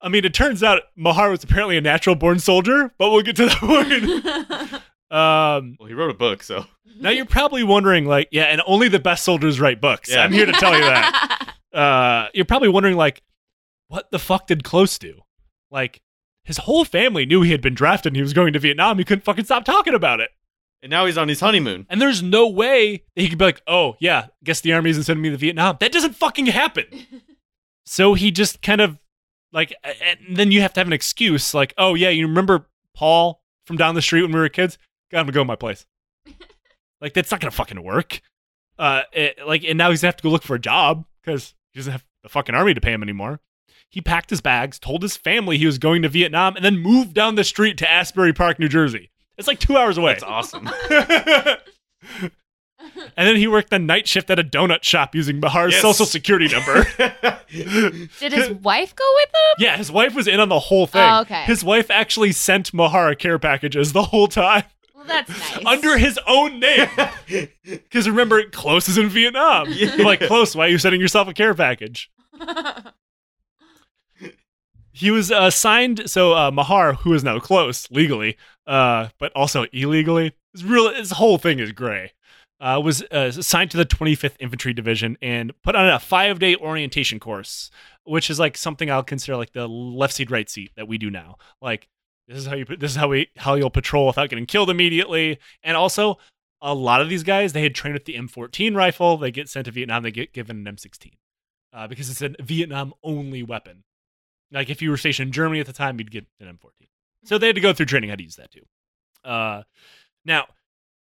[0.00, 3.36] I mean, it turns out Mahar was apparently a natural born soldier, but we'll get
[3.36, 4.82] to that point.
[5.12, 6.64] Um, Well, he wrote a book, so
[6.98, 10.10] now you're probably wondering, like, yeah, and only the best soldiers write books.
[10.10, 10.22] Yeah.
[10.22, 11.54] I'm here to tell you that.
[11.72, 13.22] Uh, you're probably wondering, like,
[13.88, 15.20] what the fuck did Close do?
[15.70, 16.02] Like,
[16.44, 18.98] his whole family knew he had been drafted and he was going to Vietnam.
[18.98, 20.30] He couldn't fucking stop talking about it.
[20.82, 21.86] and now he's on his honeymoon.
[21.88, 25.04] And there's no way that he could be like, oh, yeah, guess the army isn't
[25.04, 25.76] sending me to Vietnam.
[25.78, 26.84] That doesn't fucking happen.
[27.86, 28.98] so he just kind of,
[29.52, 33.42] like, and then you have to have an excuse, like, oh, yeah, you remember Paul
[33.64, 34.78] from down the street when we were kids?
[34.80, 35.86] i got him to go to my place.
[37.00, 38.20] like, that's not going to fucking work.
[38.78, 41.04] Uh, it, like, and now he's going to have to go look for a job
[41.22, 43.40] because he doesn't have the fucking army to pay him anymore.
[43.92, 47.12] He packed his bags, told his family he was going to Vietnam, and then moved
[47.12, 49.10] down the street to Asbury Park, New Jersey.
[49.38, 50.12] It's like two hours away.
[50.12, 50.68] That's awesome.
[50.90, 51.58] and
[53.16, 55.82] then he worked the night shift at a donut shop using Mahar's Yes.
[55.82, 56.86] social security number.
[58.18, 59.56] Did his wife go with him?
[59.58, 61.02] yeah, his wife was in on the whole thing.
[61.02, 61.44] Oh, okay.
[61.44, 64.64] His wife actually sent Mahar care packages the whole time
[64.94, 65.64] Well, that's nice.
[65.66, 66.88] under his own name.
[67.64, 69.66] Because remember, Close is in Vietnam.
[69.70, 69.92] Yeah.
[69.92, 72.10] I'm like, Close, why are you sending yourself a care package?
[75.02, 78.36] He was assigned, so uh, Mahar, who is now close legally,
[78.68, 82.12] uh, but also illegally, his, real, his whole thing is gray,
[82.60, 86.54] uh, was uh, assigned to the 25th Infantry Division and put on a five day
[86.54, 87.68] orientation course,
[88.04, 91.10] which is like something I'll consider like the left seat, right seat that we do
[91.10, 91.34] now.
[91.60, 91.88] Like,
[92.28, 95.40] this is how you, this is how we, how you'll patrol without getting killed immediately.
[95.64, 96.18] And also,
[96.60, 99.16] a lot of these guys, they had trained with the M14 rifle.
[99.16, 101.10] They get sent to Vietnam, they get given an M16
[101.72, 103.82] uh, because it's a Vietnam only weapon.
[104.52, 106.86] Like if you were stationed in Germany at the time, you'd get an M14.
[107.24, 108.64] So they had to go through training how to use that too.
[109.24, 109.62] Uh,
[110.24, 110.46] now,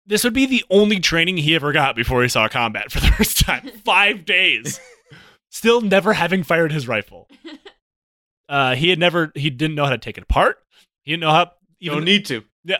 [0.05, 3.07] this would be the only training he ever got before he saw combat for the
[3.17, 3.69] first time.
[3.83, 4.79] Five days,
[5.49, 7.29] still never having fired his rifle.
[8.47, 10.59] Uh, he had never, he didn't know how to take it apart.
[11.01, 12.43] He didn't know how you even don't need to.
[12.63, 12.77] Yeah,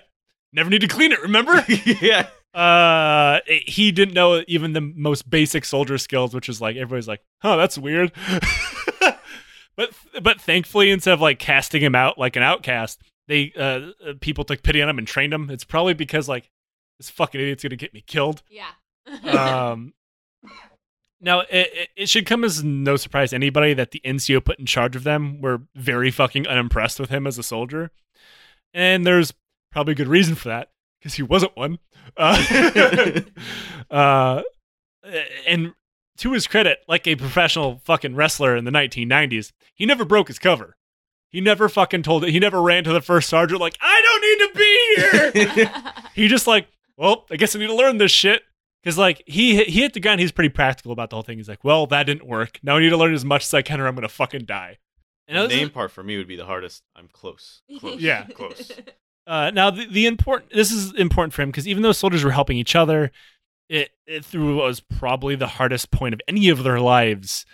[0.53, 1.19] never need to clean it.
[1.23, 1.65] Remember?
[2.01, 2.27] yeah.
[2.53, 7.21] uh he didn't know even the most basic soldier skills which is like everybody's like
[7.43, 8.11] oh that's weird
[9.75, 14.13] but but thankfully instead of like casting him out like an outcast they uh uh,
[14.19, 15.49] people took pity on him and trained him.
[15.49, 16.49] It's probably because like
[16.99, 18.43] this fucking idiot's gonna get me killed.
[18.49, 18.71] Yeah.
[19.69, 19.93] um
[21.21, 24.59] now it, it, it should come as no surprise to anybody that the nco put
[24.59, 27.91] in charge of them were very fucking unimpressed with him as a soldier.
[28.73, 29.33] And there's
[29.71, 31.79] probably a good reason for that because he wasn't one.
[32.17, 33.21] Uh,
[33.89, 34.41] uh,
[35.47, 35.73] and
[36.17, 40.39] to his credit like a professional fucking wrestler in the 1990s he never broke his
[40.39, 40.75] cover
[41.29, 44.21] he never fucking told it he never ran to the first sergeant like i don't
[44.21, 45.71] need to be here
[46.13, 48.43] he just like, well, I guess I need to learn this shit.
[48.81, 51.37] Because like he he hit the ground, he's pretty practical about the whole thing.
[51.37, 52.59] He's like, well, that didn't work.
[52.63, 54.77] Now I need to learn as much as I can, or I'm gonna fucking die.
[55.27, 56.83] And the this is- name part for me would be the hardest.
[56.95, 57.63] I'm close.
[57.79, 57.99] Close.
[57.99, 58.27] Yeah.
[58.27, 58.71] Close.
[59.27, 62.31] Uh, now the, the important this is important for him because even though soldiers were
[62.31, 63.11] helping each other,
[63.69, 67.45] it, it through what was probably the hardest point of any of their lives,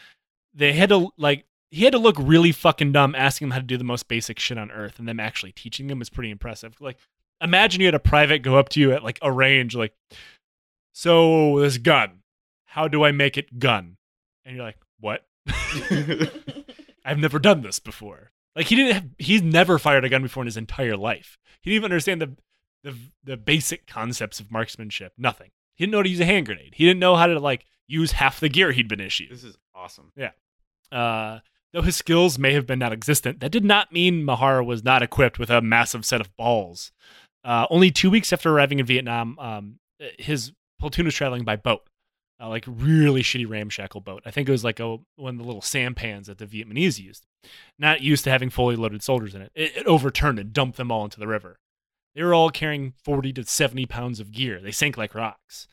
[0.53, 3.66] they had to like he had to look really fucking dumb asking them how to
[3.66, 6.76] do the most basic shit on earth, and them actually teaching them is pretty impressive.
[6.80, 6.97] Like
[7.41, 9.93] imagine you had a private go up to you at like a range, like,
[10.93, 12.20] so this gun,
[12.66, 13.97] how do I make it gun?
[14.45, 15.26] And you're like, what?
[17.05, 18.32] I've never done this before.
[18.55, 21.38] Like he didn't have, he's never fired a gun before in his entire life.
[21.62, 22.36] He didn't even understand the
[22.84, 25.14] the the basic concepts of marksmanship.
[25.18, 25.51] Nothing.
[25.82, 26.75] He didn't know how to use a hand grenade.
[26.75, 29.32] He didn't know how to like use half the gear he'd been issued.
[29.32, 30.11] This is awesome.
[30.15, 30.29] Yeah.
[30.91, 31.39] Uh,
[31.73, 35.39] though his skills may have been non-existent, that did not mean Mahar was not equipped
[35.39, 36.91] with a massive set of balls.
[37.43, 39.79] Uh, only two weeks after arriving in Vietnam, um,
[40.19, 41.82] his platoon was traveling by boat,
[42.39, 44.21] uh, like really shitty ramshackle boat.
[44.23, 47.25] I think it was like a, one of the little sampans that the Vietnamese used,
[47.79, 49.51] not used to having fully loaded soldiers in it.
[49.55, 51.57] It, it overturned and dumped them all into the river.
[52.16, 54.59] They were all carrying 40 to 70 pounds of gear.
[54.62, 55.68] They sank like rocks.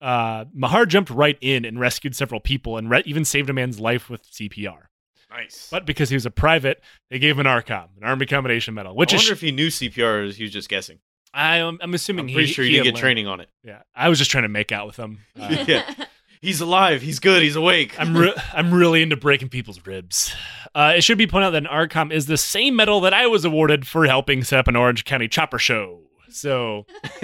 [0.00, 3.78] Uh, Mahar jumped right in and rescued several people and re- even saved a man's
[3.80, 4.84] life with CPR.
[5.30, 5.68] Nice.
[5.70, 8.96] But because he was a private, they gave him an ARCOM, an Army Commendation Medal,
[8.96, 10.98] which I is wonder if he knew CPR or he was just guessing.
[11.32, 13.40] I, am I'm assuming I'm pretty he, sure he he didn't get learned- training on
[13.40, 13.48] it.
[13.62, 15.18] Yeah, I was just trying to make out with him.
[15.40, 15.94] Uh, Yeah.
[16.40, 17.02] He's alive.
[17.02, 17.42] He's good.
[17.42, 17.98] He's awake.
[18.00, 20.34] I'm re- I'm really into breaking people's ribs.
[20.74, 23.26] Uh, it should be pointed out that an ARCOM is the same medal that I
[23.26, 26.00] was awarded for helping set up an Orange County chopper show.
[26.30, 26.86] So,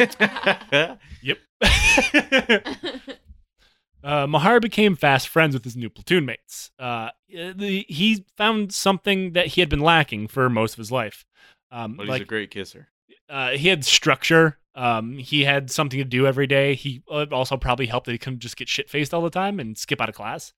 [1.23, 1.39] yep.
[4.05, 6.71] uh, Mahar became fast friends with his new platoon mates.
[6.79, 11.25] Uh, the, he found something that he had been lacking for most of his life.
[11.71, 12.89] Um, but he's like a great kisser.
[13.31, 14.59] uh, he had structure.
[14.77, 16.75] Um, he had something to do every day.
[16.75, 19.59] He uh, also probably helped that he couldn't just get shit faced all the time
[19.59, 20.53] and skip out of class.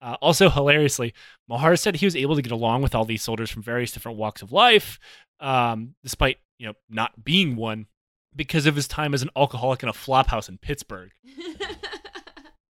[0.00, 1.12] Uh, also, hilariously,
[1.48, 4.18] Mahar said he was able to get along with all these soldiers from various different
[4.18, 4.98] walks of life,
[5.40, 7.86] um, despite you know not being one,
[8.34, 11.10] because of his time as an alcoholic in a flop house in Pittsburgh.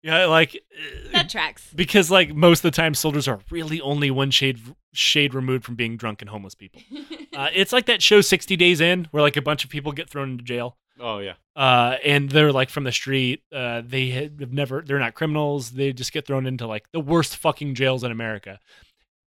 [0.04, 1.66] Yeah, like uh, that tracks.
[1.74, 4.60] because like most of the time, soldiers are really only one shade
[4.92, 6.82] shade removed from being drunk and homeless people.
[7.34, 10.08] Uh, it's like that show 60 Days In, where like a bunch of people get
[10.08, 10.76] thrown into jail.
[11.00, 11.34] Oh yeah.
[11.56, 13.42] Uh, and they're like from the street.
[13.52, 15.70] Uh, they have never, they're not criminals.
[15.70, 18.60] They just get thrown into like the worst fucking jails in America.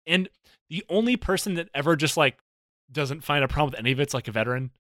[0.06, 0.30] And
[0.70, 2.38] the only person that ever just like
[2.92, 4.72] doesn't find a problem with any of it's like a veteran.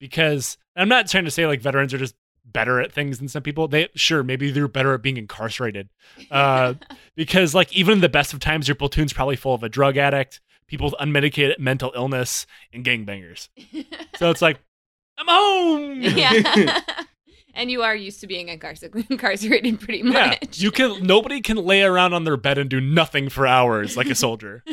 [0.00, 2.14] Because I'm not trying to say like veterans are just
[2.44, 3.68] better at things than some people.
[3.68, 5.88] They sure maybe they're better at being incarcerated.
[6.30, 6.74] Uh,
[7.16, 9.96] because like even in the best of times, your platoon's probably full of a drug
[9.96, 13.48] addict, people with unmedicated mental illness, and gangbangers.
[14.18, 14.60] So it's like,
[15.28, 16.02] I'm home.
[16.02, 16.80] yeah.
[17.54, 18.48] and you are used to being
[19.10, 20.14] incarcerated pretty much.
[20.14, 21.04] Yeah, you can.
[21.06, 24.64] Nobody can lay around on their bed and do nothing for hours like a soldier.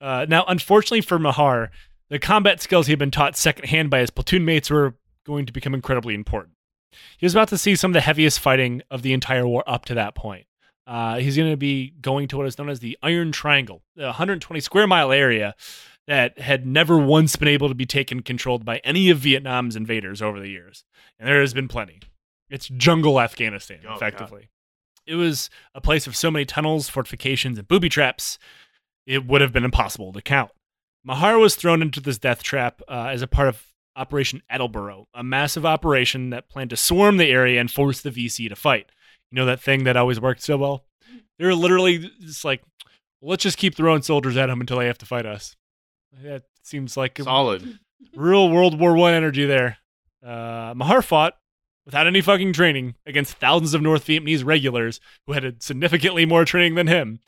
[0.00, 1.70] Uh, now, unfortunately for Mahar,
[2.08, 4.94] the combat skills he had been taught secondhand by his platoon mates were
[5.26, 6.54] going to become incredibly important.
[7.18, 9.84] He was about to see some of the heaviest fighting of the entire war up
[9.86, 10.46] to that point.
[10.86, 14.04] Uh, he's going to be going to what is known as the Iron Triangle, the
[14.04, 15.54] 120 square mile area
[16.10, 20.20] that had never once been able to be taken controlled by any of Vietnam's invaders
[20.20, 20.84] over the years.
[21.20, 22.00] And there has been plenty.
[22.50, 23.96] It's jungle Afghanistan, Oh, God.
[23.96, 24.48] effectively.
[25.06, 28.38] It was a place of so many tunnels, fortifications, and booby traps,
[29.06, 30.50] it would have been impossible to count.
[31.04, 35.22] Mahar was thrown into this death trap uh, as a part of Operation Attleboro, a
[35.22, 38.90] massive operation that planned to swarm the area and force the VC to fight.
[39.30, 40.84] You know that thing that always worked so well?
[41.38, 42.62] They were literally just like,
[43.22, 45.54] let's just keep throwing soldiers at them until they have to fight us.
[46.22, 47.78] That seems like Solid.
[48.14, 49.78] real World War One energy there.
[50.24, 51.36] Uh, Mahar fought
[51.86, 56.74] without any fucking training against thousands of North Vietnamese regulars who had significantly more training
[56.74, 57.20] than him.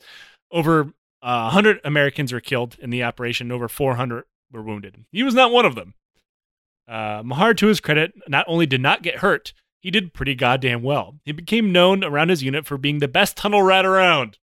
[0.51, 5.05] Over uh, 100 Americans were killed in the operation, and over 400 were wounded.
[5.11, 5.95] He was not one of them.
[6.87, 10.83] Uh, Mahar, to his credit, not only did not get hurt, he did pretty goddamn
[10.83, 11.15] well.
[11.25, 14.37] He became known around his unit for being the best tunnel rat around.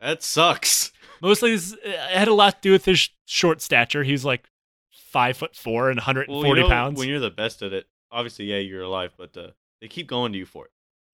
[0.00, 0.92] That sucks.
[1.26, 4.04] Mostly, it's- it had a lot to do with his short stature.
[4.04, 4.48] He's like
[4.90, 6.98] five foot four and 140 Well, you know, pounds.
[6.98, 9.48] When you're the best at it, obviously, yeah, you're alive, but uh,
[9.80, 10.70] they keep going to you for it.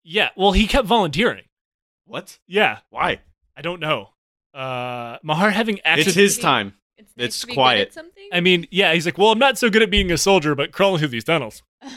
[0.05, 1.43] Yeah, well, he kept volunteering.
[2.05, 2.39] What?
[2.47, 3.19] Yeah, Why?
[3.57, 4.11] I don't know.
[4.53, 6.07] Uh, Mahar having access.
[6.07, 6.75] It's his time.
[6.97, 7.77] It's, It's to be quiet.
[7.79, 8.29] Good at something.
[8.31, 10.71] I mean, yeah, he's like, well, I'm not so good at being a soldier, but
[10.71, 11.63] crawling through these tunnels.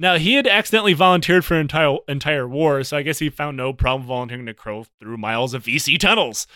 [0.00, 3.58] Now he had accidentally volunteered for an entire entire war, so I guess he found
[3.58, 6.46] no problem volunteering to crawl through miles of VC tunnels,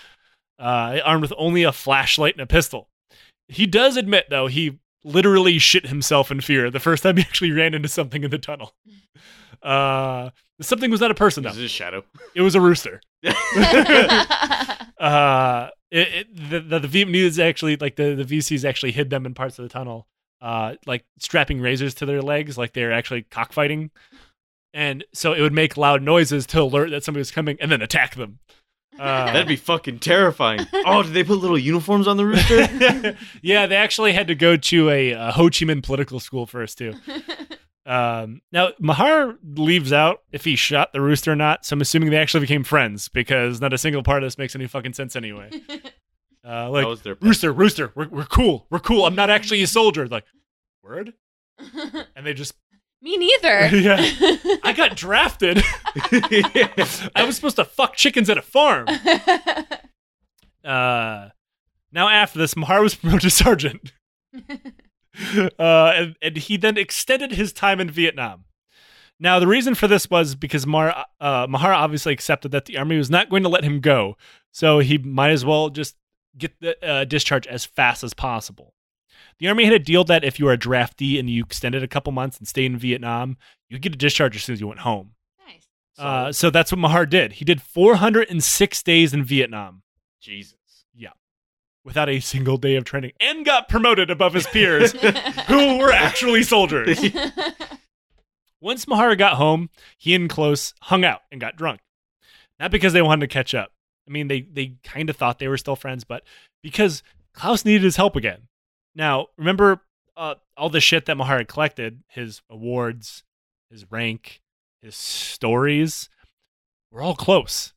[0.58, 2.88] uh, armed with only a flashlight and a pistol.
[3.48, 7.52] He does admit, though, he literally shit himself in fear the first time he actually
[7.52, 8.74] ran into something in the tunnel.
[9.62, 10.28] Uh,
[10.60, 11.48] something was not a person, though.
[11.48, 12.04] This is a shadow.
[12.34, 13.00] It was a rooster.
[14.98, 19.24] uh it, it, the, the the Vietnamese actually like the the VCs actually hid them
[19.24, 20.08] in parts of the tunnel,
[20.42, 23.92] uh, like strapping razors to their legs, like they're actually cockfighting,
[24.72, 27.80] and so it would make loud noises to alert that somebody was coming, and then
[27.80, 28.40] attack them.
[28.98, 30.60] Uh, That'd be fucking terrifying.
[30.86, 33.16] Oh, did they put little uniforms on the rooster?
[33.42, 36.78] yeah, they actually had to go to a, uh Ho Chi Minh political school first
[36.78, 36.94] too.
[37.86, 42.10] Um, now Mahar leaves out if he shot the rooster or not, so I'm assuming
[42.10, 45.16] they actually became friends because not a single part of this makes any fucking sense
[45.16, 45.50] anyway.
[46.46, 49.06] Uh, like that was their rooster, rooster, we're we're cool, we're cool.
[49.06, 50.06] I'm not actually a soldier.
[50.06, 50.24] Like,
[50.82, 51.14] word,
[52.14, 52.52] and they just
[53.04, 53.66] Me neither.
[53.76, 53.96] Yeah.
[54.64, 55.62] I got drafted.
[57.14, 58.88] I was supposed to fuck chickens at a farm.
[60.64, 61.28] Uh,
[61.92, 63.92] now after this, Mahar was promoted to sergeant.
[64.38, 68.44] uh, and, and he then extended his time in Vietnam.
[69.20, 72.96] Now, the reason for this was because Mar, uh, Mahar obviously accepted that the army
[72.96, 74.16] was not going to let him go,
[74.50, 75.94] so he might as well just
[76.38, 78.72] get the uh, discharge as fast as possible.
[79.38, 81.88] The army had a deal that if you were a draftee and you extended a
[81.88, 83.36] couple months and stayed in Vietnam,
[83.68, 85.12] you could get a discharge as soon as you went home.
[85.46, 85.66] nice.
[85.98, 87.32] Uh, so that's what Mahar did.
[87.34, 89.82] He did 406 days in Vietnam
[90.20, 90.54] Jesus.
[90.94, 91.10] Yeah.
[91.84, 94.92] Without a single day of training and got promoted above his peers
[95.48, 96.98] who were actually soldiers.
[98.60, 99.68] Once Mahar got home,
[99.98, 101.80] he and Close hung out and got drunk.
[102.58, 103.72] Not because they wanted to catch up.
[104.08, 106.22] I mean, they, they kind of thought they were still friends, but
[106.62, 107.02] because
[107.34, 108.48] Close needed his help again.
[108.94, 109.80] Now, remember
[110.16, 113.24] uh, all the shit that Mahar had collected his awards,
[113.70, 114.40] his rank,
[114.82, 116.08] his stories
[116.92, 117.72] were all close.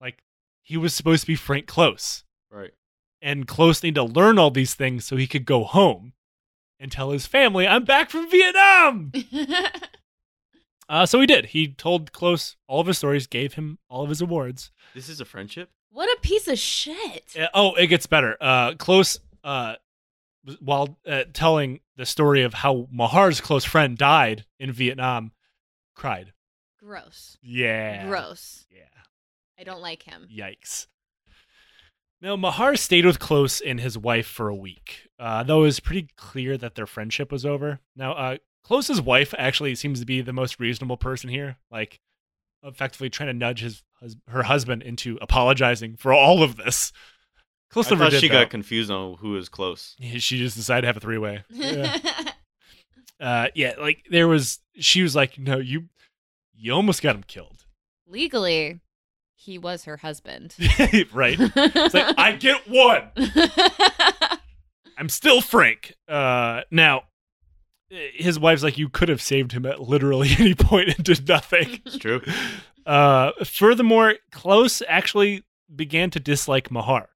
[0.00, 0.22] Like,
[0.62, 2.72] he was supposed to be Frank Close Right.
[3.20, 6.12] and Close needed to learn all these things so he could go home
[6.80, 9.12] and tell his family I'm back from Vietnam.
[10.88, 11.46] Uh, so he did.
[11.46, 14.70] He told Close all of his stories, gave him all of his awards.
[14.94, 15.70] This is a friendship.
[15.90, 17.34] what a piece of shit.
[17.38, 18.36] Uh, oh, it gets better.
[18.40, 19.78] Uh, Close, uh, was-
[20.60, 25.32] while uh, telling the story of how Mahar's close friend died in Vietnam,
[25.94, 26.32] cried.
[26.78, 27.38] Gross.
[27.42, 28.06] Yeah.
[28.08, 28.66] Gross.
[28.70, 28.82] Yeah.
[29.58, 30.26] I don't like him.
[30.34, 30.86] Yikes.
[32.20, 35.80] Now, Mahar stayed with Close and his wife for a week, uh, though it was
[35.80, 37.80] pretty clear that their friendship was over.
[37.96, 41.98] Now, uh, Close's wife actually seems to be the most reasonable person here, like
[42.62, 43.82] effectively trying to nudge his,
[44.28, 46.92] her husband into apologizing for all of this.
[47.72, 48.34] Close I never thought did she though.
[48.42, 49.96] got confused on who was close.
[50.18, 51.42] She just decided to have a three way.
[51.50, 51.98] Yeah.
[53.18, 54.58] uh, yeah, like there was.
[54.76, 55.88] She was like, "No, you,
[56.54, 57.64] you almost got him killed."
[58.06, 58.80] Legally,
[59.34, 60.54] he was her husband.
[61.12, 61.36] right?
[61.38, 63.10] It's like I get one.
[64.98, 65.94] I'm still Frank.
[66.06, 67.04] Uh, now,
[67.88, 71.80] his wife's like, you could have saved him at literally any point and did nothing.
[71.86, 72.20] It's true.
[72.84, 75.44] Uh, furthermore, Close actually
[75.74, 77.08] began to dislike Mahar.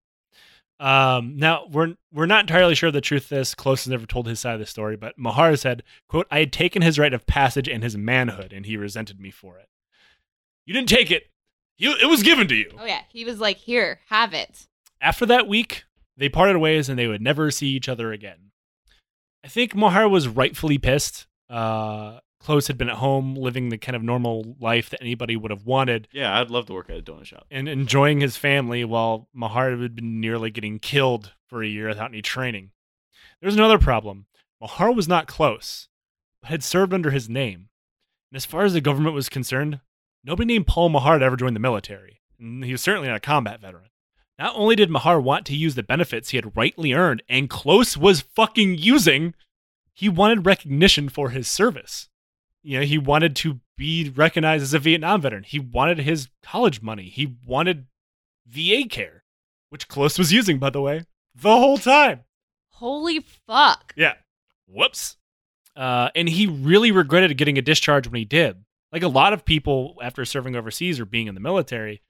[0.79, 3.55] Um, now we're we're not entirely sure of the truth of this.
[3.55, 6.53] Close has never told his side of the story, but Mahar said, "quote I had
[6.53, 9.69] taken his rite of passage and his manhood, and he resented me for it.
[10.67, 11.31] You didn't take it.
[11.79, 14.67] You, it was given to you." oh yeah, he was like, "Here, have it."
[15.01, 15.85] After that week,
[16.17, 18.51] they parted ways and they would never see each other again.
[19.45, 21.27] I think Mahar was rightfully pissed.
[21.49, 25.51] Uh, Close had been at home living the kind of normal life that anybody would
[25.51, 27.45] have wanted Yeah, I'd love to work at a donut shop.
[27.51, 32.13] and enjoying his family while Mahar had been nearly getting killed for a year without
[32.13, 32.71] any training.
[33.41, 34.27] There was another problem.
[34.61, 35.89] Mahar was not close,
[36.41, 37.69] but had served under his name.
[38.31, 39.81] And as far as the government was concerned,
[40.23, 42.21] nobody named Paul Mahar had ever joined the military.
[42.39, 43.91] And he was certainly not a combat veteran.
[44.39, 47.97] Not only did Mahar want to use the benefits he had rightly earned and Close
[47.97, 49.35] was fucking using,
[49.93, 52.09] he wanted recognition for his service.
[52.67, 55.45] You know, he wanted to be recognized as a Vietnam veteran.
[55.45, 57.09] He wanted his college money.
[57.09, 57.87] He wanted
[58.45, 59.23] VA care,
[59.71, 62.25] which Close was using, by the way, the whole time.
[62.71, 63.95] Holy fuck.
[63.97, 64.15] Yeah.
[64.67, 65.17] Whoops.
[65.77, 68.57] Uh, and he really regretted getting a discharge when he did.
[68.91, 72.03] Like a lot of people after serving overseas or being in the military,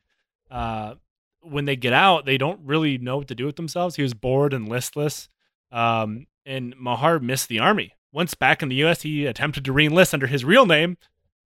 [0.50, 0.94] uh,
[1.42, 3.96] when they get out, they don't really know what to do with themselves.
[3.96, 5.28] He was bored and listless.
[5.70, 7.92] Um, and Mahar missed the army.
[8.16, 10.96] Once back in the U.S., he attempted to reenlist under his real name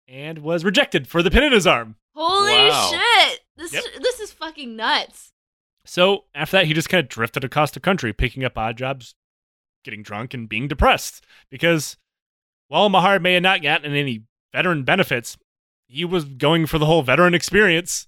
[0.07, 1.95] and was rejected for the pin in his arm.
[2.15, 2.89] Holy Wow.
[2.91, 3.41] shit.
[3.55, 3.83] This Yep.
[4.01, 5.31] this is fucking nuts.
[5.85, 9.13] So after that, he just kind of drifted across the country, picking up odd jobs,
[9.83, 11.23] getting drunk, and being depressed.
[11.51, 11.97] Because
[12.67, 15.37] while Mahar may have not gotten any veteran benefits,
[15.85, 18.07] he was going for the whole veteran experience.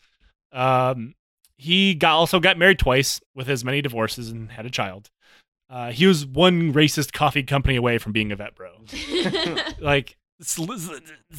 [0.51, 1.13] Um,
[1.57, 5.11] he got also got married twice with as many divorces and had a child.
[5.69, 8.71] Uh, he was one racist coffee company away from being a vet bro.
[9.79, 10.17] Like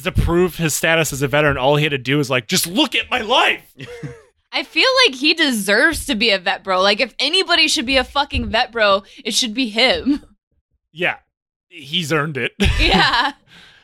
[0.03, 2.67] to prove his status as a veteran, all he had to do was like just
[2.67, 3.73] look at my life.
[4.51, 6.81] I feel like he deserves to be a vet bro.
[6.81, 10.23] Like if anybody should be a fucking vet bro, it should be him.
[10.91, 11.17] Yeah,
[11.69, 12.53] he's earned it.
[12.79, 13.33] Yeah.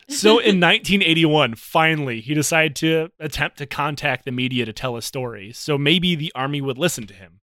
[0.08, 5.04] so in 1981, finally, he decided to attempt to contact the media to tell his
[5.04, 5.52] story.
[5.52, 7.40] So maybe the army would listen to him.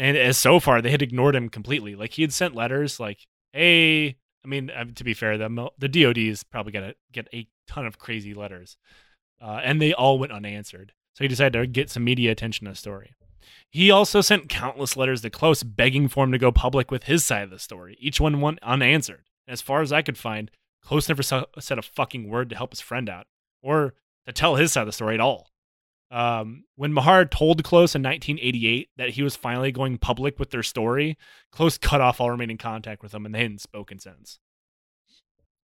[0.00, 1.94] And as so far, they had ignored him completely.
[1.94, 5.88] Like he had sent letters, like, "Hey," I mean, uh, to be fair, the the
[5.88, 8.78] DoD is probably gonna get a ton of crazy letters,
[9.42, 10.94] uh, and they all went unanswered.
[11.12, 13.12] So he decided to get some media attention to the story.
[13.68, 17.22] He also sent countless letters to Close begging for him to go public with his
[17.22, 17.94] side of the story.
[18.00, 19.24] Each one went unanswered.
[19.46, 20.50] As far as I could find,
[20.82, 23.26] Close never sa- said a fucking word to help his friend out
[23.60, 23.94] or
[24.24, 25.50] to tell his side of the story at all.
[26.10, 30.62] Um, when Mahar told Close in 1988 that he was finally going public with their
[30.62, 31.16] story,
[31.52, 34.38] Close cut off all remaining contact with them and they hadn't spoken since.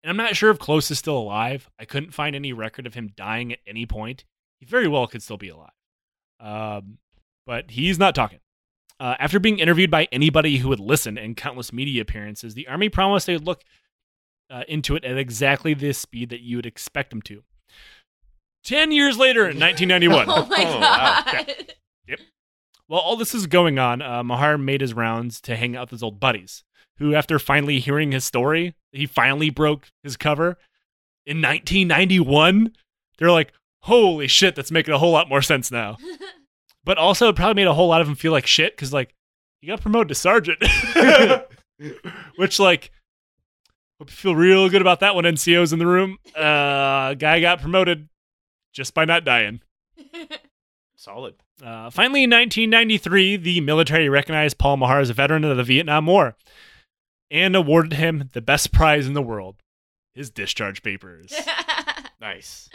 [0.03, 1.71] And I'm not sure if Close is still alive.
[1.79, 4.25] I couldn't find any record of him dying at any point.
[4.59, 5.71] He very well could still be alive.
[6.41, 6.99] Um,
[7.47, 8.41] but he's not talking.
[8.99, 12.89] Uh, after being interviewed by anybody who would listen and countless media appearances, the Army
[12.89, 13.63] promised they would look
[14.51, 17.43] uh, into it at exactly the speed that you would expect them to.
[18.65, 21.23] Ten years later, in 1991, Oh my Oh, wow.
[21.33, 21.55] god.
[22.87, 25.91] while all this is going on, uh, Mahar made his rounds to hang out with
[25.91, 26.63] his old buddies,
[26.99, 30.59] who, after finally hearing his story, he finally broke his cover.
[31.27, 32.73] In 1991,
[33.19, 33.53] they're like,
[33.83, 35.97] holy shit, that's making a whole lot more sense now.
[36.85, 39.15] But also, it probably made a whole lot of them feel like shit because, like,
[39.61, 40.59] you got promoted to sergeant.
[42.37, 42.91] Which, like,
[44.01, 46.19] hope you feel real good about that one, NCOs in the room.
[46.35, 48.09] Uh, guy got promoted
[48.73, 49.61] just by not dying.
[50.97, 51.35] Solid.
[51.63, 56.07] Uh, finally, in 1993, the military recognized Paul Mahar as a veteran of the Vietnam
[56.07, 56.37] War.
[57.31, 59.57] and awarded him the best prize in the world
[60.15, 61.33] his discharge papers.
[62.21, 62.69] Nice.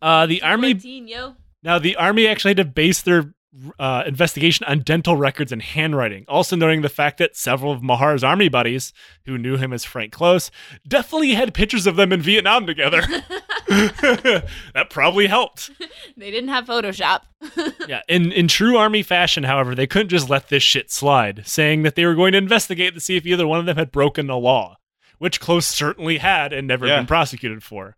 [0.00, 1.34] Uh, the army 14, yo.
[1.62, 3.34] now the army actually had to base their
[3.78, 8.24] uh, investigation on dental records and handwriting, also noting the fact that several of Mahar's
[8.24, 8.94] army buddies,
[9.26, 10.50] who knew him as Frank Close,
[10.88, 13.02] definitely had pictures of them in Vietnam together.
[14.74, 15.70] that probably helped.
[16.16, 17.22] they didn't have Photoshop.
[17.88, 21.82] Yeah, in in true army fashion, however, they couldn't just let this shit slide, saying
[21.82, 24.26] that they were going to investigate to see if either one of them had broken
[24.26, 24.76] the law,
[25.18, 26.98] which Close certainly had and never Yeah.
[26.98, 27.96] been prosecuted for.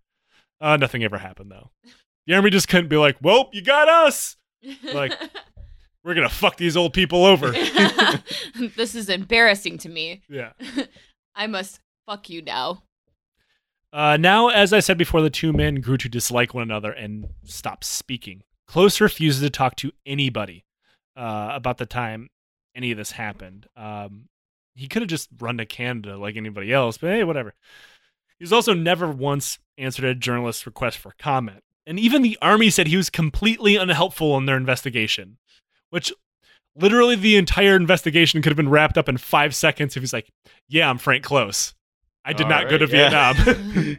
[0.61, 1.71] Uh, nothing ever happened though.
[2.27, 4.37] The army just couldn't be like, "Well, you got us.
[4.95, 5.13] Like-
[6.05, 7.51] We're gonna fuck these old people over."
[8.77, 10.23] this is embarrassing to me.
[10.29, 10.53] yeah.
[11.35, 12.83] I must fuck you now.
[13.93, 17.29] Uh, now, as I said before, the two men grew to dislike one another and
[17.45, 18.43] stopped speaking.
[18.67, 20.65] Close refuses to talk to anybody
[21.17, 22.31] uh, about the time
[22.75, 23.67] any of this happened.
[23.77, 24.29] Um,
[24.75, 27.55] he could have just run to Canada like anybody else, but hey, whatever.
[28.39, 31.63] He's also never once answered a journalist's request for comment.
[31.87, 35.37] And even the army said he was completely unhelpful in their investigation,
[35.91, 36.13] which
[36.75, 40.31] literally the entire investigation could have been wrapped up in five seconds if he's like,
[40.69, 41.75] Yeah, I'm Frank Close.
[42.25, 43.33] I did All not go to yeah.
[43.33, 43.99] Vietnam.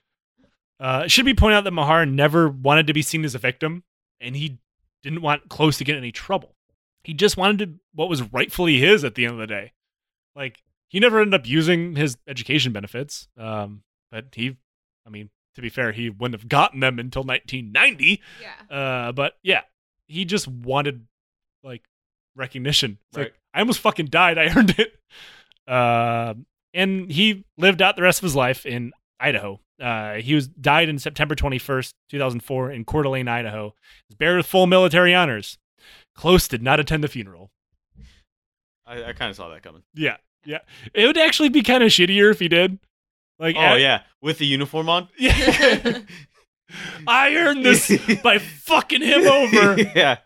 [0.80, 3.38] uh, it should be pointed out that Mahar never wanted to be seen as a
[3.38, 3.84] victim,
[4.20, 4.58] and he
[5.02, 6.54] didn't want Close to get in any trouble.
[7.02, 9.72] He just wanted to, what was rightfully his at the end of the day.
[10.34, 14.56] Like, he never ended up using his education benefits, um, but he,
[15.06, 18.20] I mean, to be fair, he wouldn't have gotten them until 1990.
[18.40, 18.76] Yeah.
[18.76, 19.62] Uh, but yeah,
[20.06, 21.06] he just wanted
[21.62, 21.82] like
[22.36, 22.98] recognition.
[23.08, 23.34] It's like Right.
[23.54, 24.38] I almost fucking died.
[24.38, 24.92] I earned it.
[25.66, 26.34] Uh,
[26.76, 29.60] and he lived out the rest of his life in Idaho.
[29.80, 33.74] Uh, he was died in September 21st, 2004, in Coeur d'Alene, Idaho.
[34.08, 35.58] He buried with full military honors.
[36.14, 37.50] Close did not attend the funeral.
[38.86, 39.82] I, I kind of saw that coming.
[39.94, 40.60] Yeah, yeah.
[40.94, 42.78] It would actually be kind of shittier if he did.
[43.38, 45.08] Like, Oh at- yeah, with the uniform on.
[45.18, 45.98] yeah.
[47.06, 47.88] I earned this
[48.22, 49.76] by fucking him over.
[49.94, 50.16] yeah.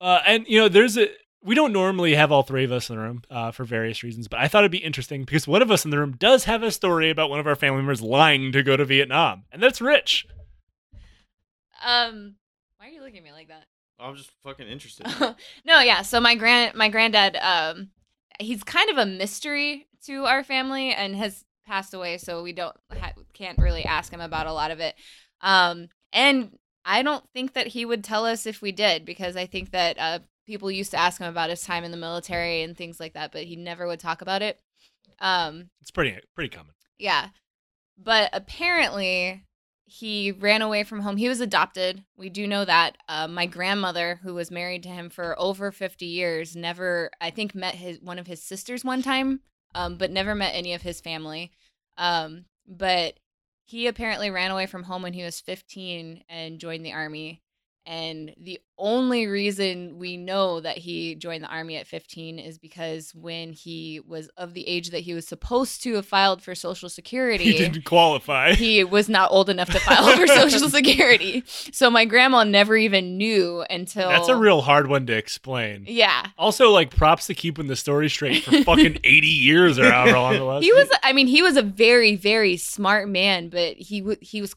[0.00, 1.08] Uh, and you know, there's a
[1.44, 4.28] we don't normally have all three of us in the room uh, for various reasons,
[4.28, 6.62] but I thought it'd be interesting because one of us in the room does have
[6.62, 9.80] a story about one of our family members lying to go to Vietnam, and that's
[9.80, 10.26] Rich.
[11.84, 12.36] Um,
[12.78, 13.64] why are you looking at me like that?
[13.98, 15.06] I'm just fucking interested.
[15.64, 16.02] no, yeah.
[16.02, 17.90] So my grand my granddad, um,
[18.40, 22.76] he's kind of a mystery to our family and has passed away, so we don't
[22.92, 24.94] ha- can't really ask him about a lot of it.
[25.40, 29.46] Um, and I don't think that he would tell us if we did because I
[29.46, 32.76] think that uh, people used to ask him about his time in the military and
[32.76, 34.60] things like that, but he never would talk about it.
[35.20, 36.74] Um, It's pretty pretty common.
[36.98, 37.28] yeah.
[37.98, 39.44] But apparently
[39.84, 41.18] he ran away from home.
[41.18, 42.04] He was adopted.
[42.16, 42.96] We do know that.
[43.08, 47.54] Uh, my grandmother, who was married to him for over 50 years, never, I think,
[47.54, 49.40] met his one of his sisters one time,
[49.74, 51.52] um, but never met any of his family.
[51.98, 53.14] Um, but
[53.66, 57.42] he apparently ran away from home when he was 15 and joined the army.
[57.84, 63.12] And the only reason we know that he joined the army at 15 is because
[63.14, 66.88] when he was of the age that he was supposed to have filed for Social
[67.00, 68.52] Security, He didn't qualify.
[68.54, 71.42] he was not old enough to file for Social Security.
[71.46, 75.84] So my grandma never even knew until That's a real hard one to explain.
[75.88, 76.26] yeah.
[76.38, 80.34] Also, like props to keeping the story straight for fucking eighty years or however long
[80.36, 80.64] it was.
[80.64, 84.40] He was I mean he was a very very smart man, but he w- he
[84.40, 84.54] was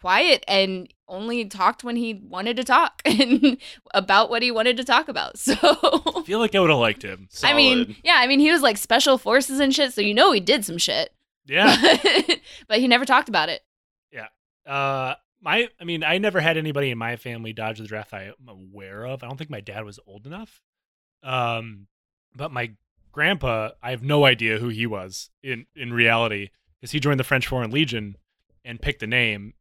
[0.00, 3.58] quiet and only talked when he wanted to talk and
[3.94, 5.38] about what he wanted to talk about.
[5.48, 7.28] So I feel like I would have liked him.
[7.42, 10.32] I mean, yeah, I mean he was like special forces and shit, so you know
[10.32, 11.14] he did some shit.
[11.46, 11.74] Yeah.
[12.68, 13.62] but he never talked about it.
[14.12, 14.26] Yeah.
[14.66, 18.24] Uh, my, I mean, I never had anybody in my family dodge the draft I
[18.24, 19.22] am aware of.
[19.22, 20.60] I don't think my dad was old enough.
[21.22, 21.86] Um,
[22.34, 22.72] but my
[23.12, 27.24] grandpa, I have no idea who he was in in reality because he joined the
[27.24, 28.16] French Foreign Legion
[28.64, 29.54] and picked a name.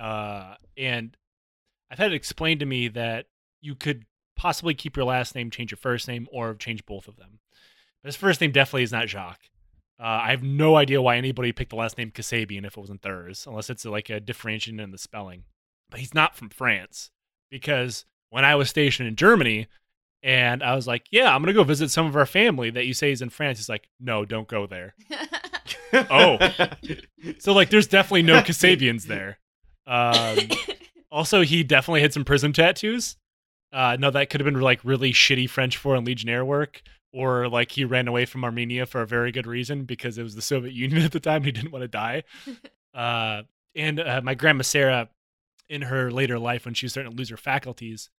[0.00, 1.16] Uh, and
[1.90, 3.26] I've had it explained to me that
[3.60, 4.04] you could
[4.36, 7.40] possibly keep your last name, change your first name, or change both of them.
[8.02, 9.50] His first name definitely is not Jacques.
[10.00, 13.02] Uh, I have no idea why anybody picked the last name Kassabian if it wasn't
[13.02, 15.44] theirs, unless it's like a differentiation in the spelling.
[15.90, 17.10] But he's not from France
[17.50, 19.66] because when I was stationed in Germany
[20.22, 22.86] and I was like, yeah, I'm going to go visit some of our family that
[22.86, 24.94] you say is in France, he's like, no, don't go there.
[25.92, 26.38] Oh.
[27.38, 29.38] So, like, there's definitely no Kassabians there.
[29.90, 30.38] Um,
[31.10, 33.16] also, he definitely had some prism tattoos.
[33.72, 36.82] Uh, no, that could have been like really shitty French Foreign Legionnaire work,
[37.12, 40.34] or like he ran away from Armenia for a very good reason because it was
[40.34, 41.42] the Soviet Union at the time.
[41.42, 42.22] He didn't want to die.
[42.92, 43.44] Uh,
[43.76, 45.08] and uh, my grandma Sarah,
[45.68, 48.10] in her later life, when she was starting to lose her faculties,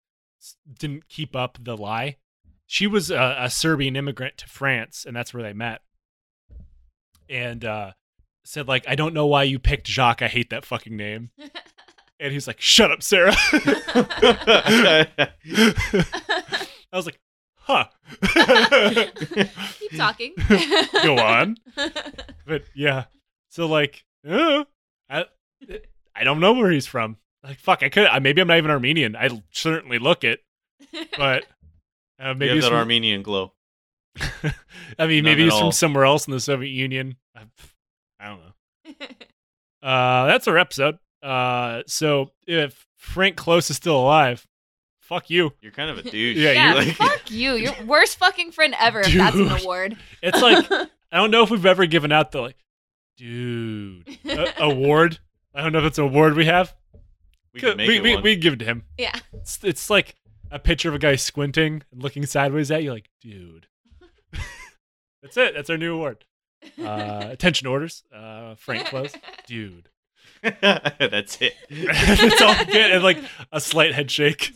[0.79, 2.15] didn't keep up the lie.
[2.67, 5.81] she was a, a Serbian immigrant to France, and that's where they met.
[7.27, 7.91] And uh,
[8.43, 10.21] said like, "I don't know why you picked Jacques.
[10.21, 11.31] I hate that fucking name."
[12.19, 15.17] And he's like, "Shut up, Sarah." I
[16.93, 17.19] was like,
[17.55, 17.85] "Huh."
[19.79, 20.35] Keep talking.
[21.01, 21.57] Go on.
[22.45, 23.05] But yeah,
[23.49, 24.65] so like, uh,
[25.09, 25.25] I
[26.15, 27.17] I don't know where he's from.
[27.43, 28.05] Like, fuck, I could.
[28.05, 29.15] I, maybe I'm not even Armenian.
[29.15, 30.43] I certainly look it,
[31.17, 31.45] but
[32.19, 33.53] uh, maybe have he's that from, Armenian glow.
[34.99, 35.61] I mean, None maybe he's all.
[35.61, 37.15] from somewhere else in the Soviet Union.
[37.35, 37.45] I,
[38.21, 39.07] I don't know.
[39.81, 40.99] Uh, that's our episode.
[41.23, 44.47] Uh, so if Frank Close is still alive,
[44.99, 45.53] fuck you.
[45.61, 46.37] You're kind of a douche.
[46.37, 47.53] Yeah, yeah, you're like, fuck you.
[47.55, 49.01] You're worst fucking friend ever.
[49.01, 49.97] If that's an award.
[50.21, 50.71] It's like
[51.11, 52.57] I don't know if we've ever given out the like,
[53.17, 55.19] dude uh, award.
[55.53, 56.75] I don't know if it's an award we have.
[57.53, 58.23] we can make we, it we, one.
[58.23, 58.83] we give it to him.
[58.97, 59.17] yeah.
[59.33, 60.15] It's, it's like
[60.51, 63.67] a picture of a guy squinting and looking sideways at you, like, dude.
[65.21, 65.53] That's it.
[65.55, 66.25] That's our new award.
[66.81, 68.03] Uh, attention orders.
[68.13, 69.13] Uh, Frank Close,
[69.47, 69.89] dude.
[70.41, 71.53] That's it.
[71.69, 73.19] That's all get, and like
[73.51, 74.51] a slight head shake.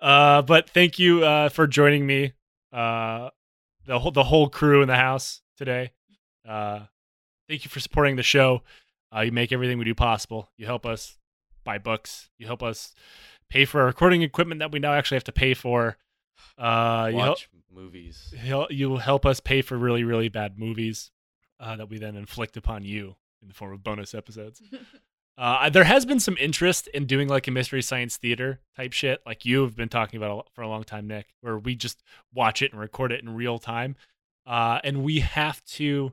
[0.00, 2.34] Uh, but thank you uh, for joining me,
[2.72, 3.30] uh,
[3.86, 5.92] the whole the whole crew in the house today.
[6.46, 6.80] Uh,
[7.48, 8.62] thank you for supporting the show.
[9.14, 10.50] Uh, you make everything we do possible.
[10.56, 11.16] You help us
[11.64, 12.28] buy books.
[12.38, 12.94] You help us
[13.48, 15.96] pay for our recording equipment that we now actually have to pay for.
[16.56, 18.34] Uh, you help Watch movies.
[18.36, 21.10] hel- you help us pay for really really bad movies
[21.60, 24.62] uh, that we then inflict upon you in the form of bonus episodes.
[25.38, 29.20] Uh, there has been some interest in doing like a mystery science theater type shit,
[29.24, 32.02] like you have been talking about for a long time, Nick, where we just
[32.34, 33.94] watch it and record it in real time,
[34.48, 36.12] uh, and we have to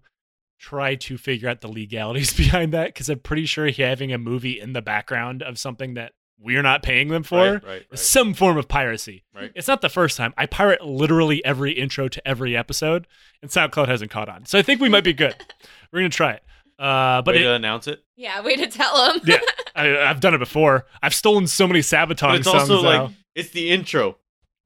[0.60, 4.60] try to figure out the legalities behind that because I'm pretty sure having a movie
[4.60, 8.00] in the background of something that we're not paying them for Right, right, right.
[8.00, 9.24] some form of piracy.
[9.34, 9.52] Right.
[9.56, 10.34] It's not the first time.
[10.38, 13.08] I pirate literally every intro to every episode,
[13.42, 14.46] and SoundCloud hasn't caught on.
[14.46, 15.36] So I think we might be good.
[15.92, 16.44] We're gonna try it.
[16.78, 18.04] Uh, but Way it- to announce it.
[18.18, 19.22] Yeah, way to tell them.
[19.26, 19.40] yeah,
[19.76, 20.86] I, I've done it before.
[21.02, 23.04] I've stolen so many Sabaton But it's songs also now.
[23.06, 24.18] like it's the intro.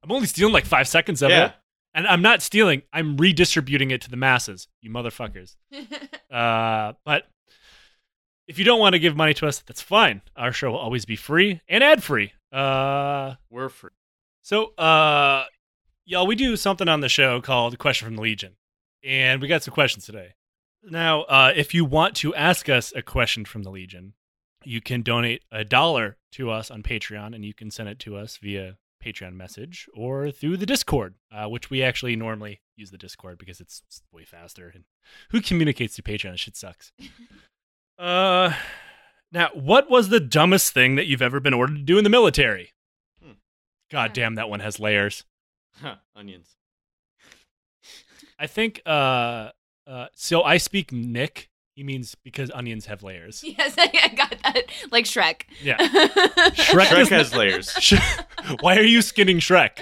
[0.02, 1.46] I'm only stealing like five seconds of Yeah.
[1.46, 1.52] it,
[1.94, 2.82] and I'm not stealing.
[2.92, 4.66] I'm redistributing it to the masses.
[4.82, 5.56] You motherfuckers.
[6.30, 7.24] Uh, but
[8.50, 10.22] if you don't want to give money to us, that's fine.
[10.36, 12.32] Our show will always be free and ad free.
[12.52, 13.92] Uh, We're free.
[14.42, 15.44] so, uh,
[16.04, 18.56] y'all, we do something on the show called Question from the Legion,
[19.04, 20.34] and we got some questions today.
[20.82, 24.14] Now, uh, if you want to ask us a question from the Legion,
[24.64, 28.16] you can donate a dollar to us on Patreon, and you can send it to
[28.16, 32.98] us via Patreon message or through the Discord, uh, which we actually normally use the
[32.98, 34.72] Discord because it's it's way faster.
[34.74, 34.82] And
[35.30, 36.32] who communicates through Patreon?
[36.32, 36.90] That shit sucks.
[38.00, 38.52] uh,
[39.32, 42.10] now, what was the dumbest thing that you've ever been ordered to do in the
[42.10, 42.72] military?
[43.22, 43.32] Hmm.
[43.90, 45.24] God damn, that one has layers.
[45.80, 46.56] Huh, onions.
[48.38, 48.80] I think.
[48.86, 49.50] Uh,
[49.86, 51.48] uh, so I speak Nick.
[51.74, 53.42] He means because onions have layers.
[53.46, 54.62] yes, I got that.
[54.90, 55.42] Like Shrek.
[55.62, 55.76] Yeah.
[55.78, 57.70] Shrek, Shrek does has layers.
[57.78, 57.94] Sh-
[58.60, 59.78] Why are you skinning Shrek?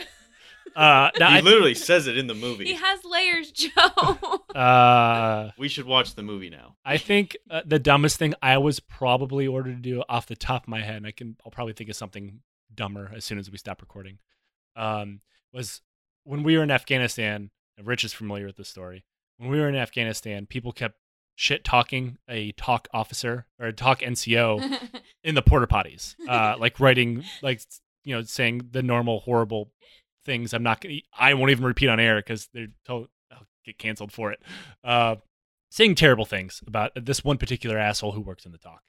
[0.79, 2.65] Uh, now He I, literally says it in the movie.
[2.67, 3.71] he has layers, Joe.
[4.55, 6.77] uh, We should watch the movie now.
[6.85, 10.65] I think uh, the dumbest thing I was probably ordered to do off the top
[10.65, 12.41] of my head, and I can I'll probably think of something
[12.75, 14.19] dumber as soon as we stop recording.
[14.77, 15.21] Um,
[15.53, 15.81] was
[16.25, 17.51] when we were in Afghanistan.
[17.77, 19.05] and Rich is familiar with this story.
[19.39, 20.97] When we were in Afghanistan, people kept
[21.35, 24.79] shit talking a TOC officer or a TOC NCO
[25.25, 27.61] in the porta potties, uh, like writing, like
[28.05, 29.73] you know, saying the normal horrible
[30.29, 30.53] things.
[30.53, 30.81] I'm not.
[30.81, 34.41] gonna I won't even repeat on air because they're told I'll get canceled for it.
[34.85, 35.17] Uh,
[35.71, 38.83] saying terrible things about this one particular asshole who works in the TOC.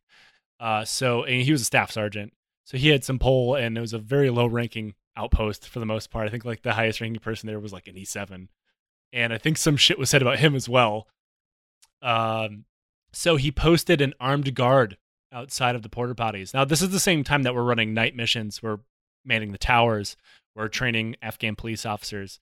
[0.60, 2.34] Uh, so and he was a staff sergeant,
[2.66, 5.86] so he had some pull, and it was a very low ranking outpost for the
[5.86, 6.28] most part.
[6.28, 8.50] I think like the highest ranking person there was like an E seven,
[9.14, 11.08] and I think some shit was said about him as well.
[12.02, 12.66] Um,
[13.12, 14.98] so he posted an armed guard
[15.32, 16.54] outside of the porta potties.
[16.54, 18.62] Now this is the same time that we're running night missions.
[18.62, 18.80] We're
[19.26, 20.16] manning the towers.
[20.56, 22.40] We're training Afghan police officers.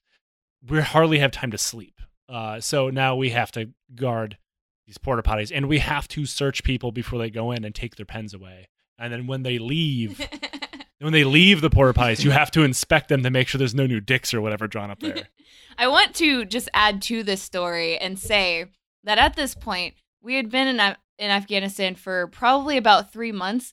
[0.66, 2.00] We hardly have time to sleep.
[2.28, 4.38] Uh, so now we have to guard
[4.86, 7.96] these porta potties, and we have to search people before they go in and take
[7.96, 8.68] their pens away.
[8.98, 10.26] And then when they leave,
[10.98, 13.74] when they leave the porta potties, you have to inspect them to make sure there's
[13.74, 15.28] no new dicks or whatever drawn up there.
[15.78, 18.66] I want to just add to this story and say
[19.04, 20.80] that at this point, we had been in,
[21.18, 23.72] in Afghanistan for probably about three months.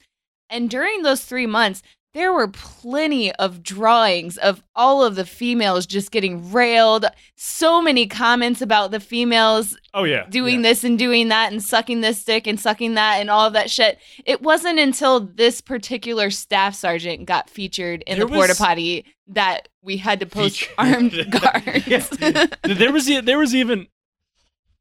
[0.49, 1.81] And during those three months,
[2.15, 7.05] there were plenty of drawings of all of the females just getting railed.
[7.35, 10.69] So many comments about the females Oh yeah, doing yeah.
[10.69, 13.69] this and doing that and sucking this dick and sucking that and all of that
[13.69, 13.99] shit.
[14.25, 19.67] It wasn't until this particular staff sergeant got featured in There the porta potty that
[19.83, 20.73] we had to post Featured.
[20.77, 21.85] armed guards.
[21.87, 22.45] Yeah.
[22.63, 23.87] there was there was even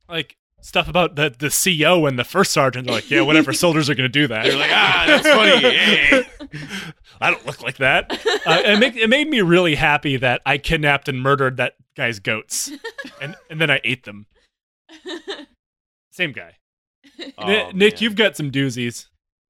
[0.09, 2.87] like stuff about the the CO and the first sergeant.
[2.87, 4.45] They're like, yeah, whatever, soldiers are gonna do that.
[4.45, 6.25] They're like, ah, that's funny.
[6.55, 6.61] Hey.
[7.21, 8.13] I don't look like that.
[8.47, 12.19] Uh, it, made, it made me really happy that I kidnapped and murdered that guy's
[12.21, 12.71] goats,
[13.21, 14.27] and and then I ate them.
[16.13, 16.57] Same guy.
[17.39, 18.03] Oh, Ni- Nick, man.
[18.03, 19.07] you've got some doozies.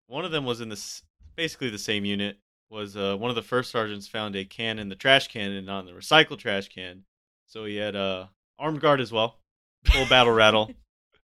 [0.06, 1.02] One of them was in this
[1.34, 2.36] basically the same unit.
[2.68, 5.64] Was uh, one of the first sergeants found a can in the trash can and
[5.66, 7.04] not in the recycled trash can.
[7.46, 8.28] So he had a
[8.58, 9.38] armed guard as well,
[9.86, 10.70] full battle rattle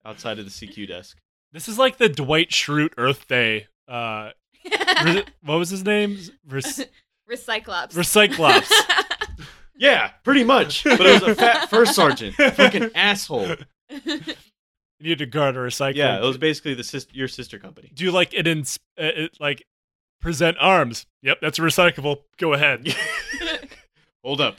[0.04, 1.18] outside of the CQ desk.
[1.52, 3.66] This is like the Dwight Schrute Earth Day.
[3.88, 4.30] Uh,
[5.04, 6.18] re- what was his name?
[6.48, 6.64] Rec-
[7.30, 7.92] Recyclops.
[7.94, 8.70] Recyclops.
[9.80, 10.84] Yeah, pretty much.
[10.84, 13.56] But it was a fat first sergeant, fucking asshole.
[13.88, 14.20] You
[15.00, 15.94] need to guard a recycling.
[15.94, 17.90] Yeah, it was basically the sis- your sister company.
[17.94, 18.64] Do you like it in uh,
[18.98, 19.64] it, like
[20.20, 21.06] present arms?
[21.22, 22.18] Yep, that's a recyclable.
[22.36, 22.94] Go ahead.
[24.22, 24.56] Hold up.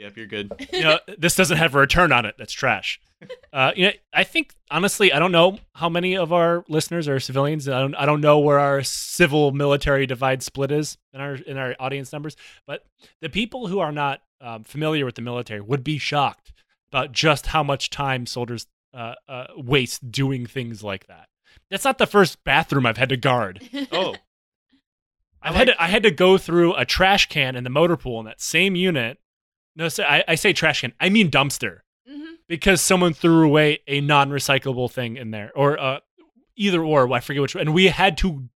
[0.00, 0.50] Yep, you're good.
[0.72, 2.34] you know, this doesn't have a return on it.
[2.38, 3.00] That's trash.
[3.52, 7.18] Uh, you know, I think honestly, I don't know how many of our listeners are
[7.18, 7.68] civilians.
[7.68, 11.58] I don't, I don't know where our civil military divide split is in our in
[11.58, 12.36] our audience numbers.
[12.66, 12.84] But
[13.20, 16.52] the people who are not um, familiar with the military would be shocked
[16.92, 21.28] about just how much time soldiers uh, uh, waste doing things like that.
[21.70, 23.68] That's not the first bathroom I've had to guard.
[23.92, 24.14] Oh,
[25.42, 27.96] I've I had to, I had to go through a trash can in the motor
[27.96, 29.18] pool in that same unit.
[29.76, 30.92] No, so I, I say trash can.
[31.00, 31.78] I mean dumpster
[32.10, 32.34] Mhm.
[32.48, 36.00] because someone threw away a non-recyclable thing in there, or uh,
[36.56, 37.10] either or.
[37.12, 37.54] I forget which.
[37.54, 38.48] And we had to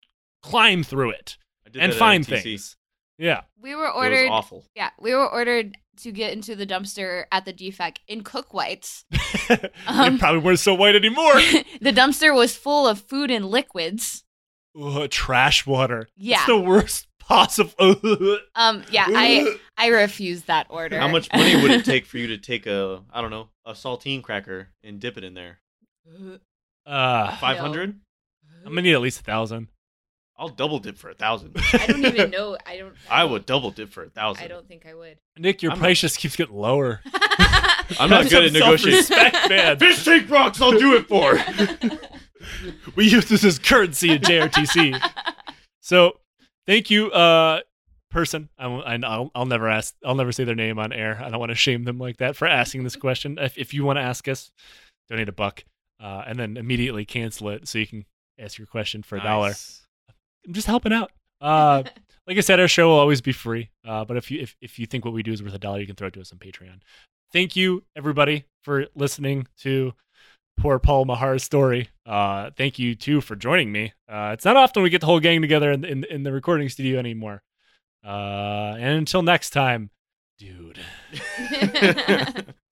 [0.43, 1.37] climb through it
[1.79, 2.77] and find things.
[3.17, 4.23] Yeah, We were It ordered.
[4.25, 4.65] was awful.
[4.75, 9.05] Yeah, we were ordered to get into the dumpster at the DFAC in cook whites.
[9.49, 11.35] they Um, probably weren't so white anymore.
[11.81, 14.25] the dumpster was full of food and liquids.
[14.77, 16.09] Ugh, trash water.
[16.17, 16.39] Yeah.
[16.39, 17.97] it's the worst possible.
[18.57, 20.99] Um, yeah, I I refuse that order.
[20.99, 23.73] How much money would it take for you to take a, I don't know, a
[23.73, 25.59] saltine cracker and dip it in there?
[26.87, 27.99] uh, Five hundred?
[28.65, 29.69] I'm gonna need at least a thousand.
[30.37, 31.57] I'll double dip for a thousand.
[31.73, 32.57] I don't even know.
[32.67, 32.95] I don't.
[33.11, 34.45] I don't- would double dip for a thousand.
[34.45, 35.19] I don't think I would.
[35.39, 37.01] Nick, your I'm price just keeps getting lower.
[37.99, 39.49] I'm not Have good at some negotiating.
[39.49, 39.79] man.
[39.79, 41.39] Fish tank rocks, I'll do it for.
[42.97, 45.11] we use this as currency at JRTC.
[45.81, 46.19] so,
[46.67, 47.61] thank you, uh,
[48.11, 48.49] person.
[48.59, 49.95] I I, I'll, I'll never ask.
[50.05, 51.21] I'll never say their name on air.
[51.23, 53.39] I don't want to shame them like that for asking this question.
[53.39, 54.51] If, if you want to ask us,
[55.09, 55.65] donate a buck,
[56.01, 58.05] uh, and then immediately cancel it so you can
[58.39, 59.55] ask your question for a dollar.
[60.47, 61.13] I'm just helping out.
[61.41, 61.83] Uh,
[62.27, 63.71] like I said, our show will always be free.
[63.87, 65.81] Uh, but if you if, if you think what we do is worth a dollar,
[65.81, 66.81] you can throw it to us on Patreon.
[67.33, 69.93] Thank you everybody for listening to
[70.57, 71.89] poor Paul Mahar's story.
[72.07, 73.93] Uh, thank you too for joining me.
[74.09, 76.69] Uh, it's not often we get the whole gang together in, in in the recording
[76.69, 77.43] studio anymore.
[78.05, 79.91] Uh, and until next time,
[80.39, 80.79] dude.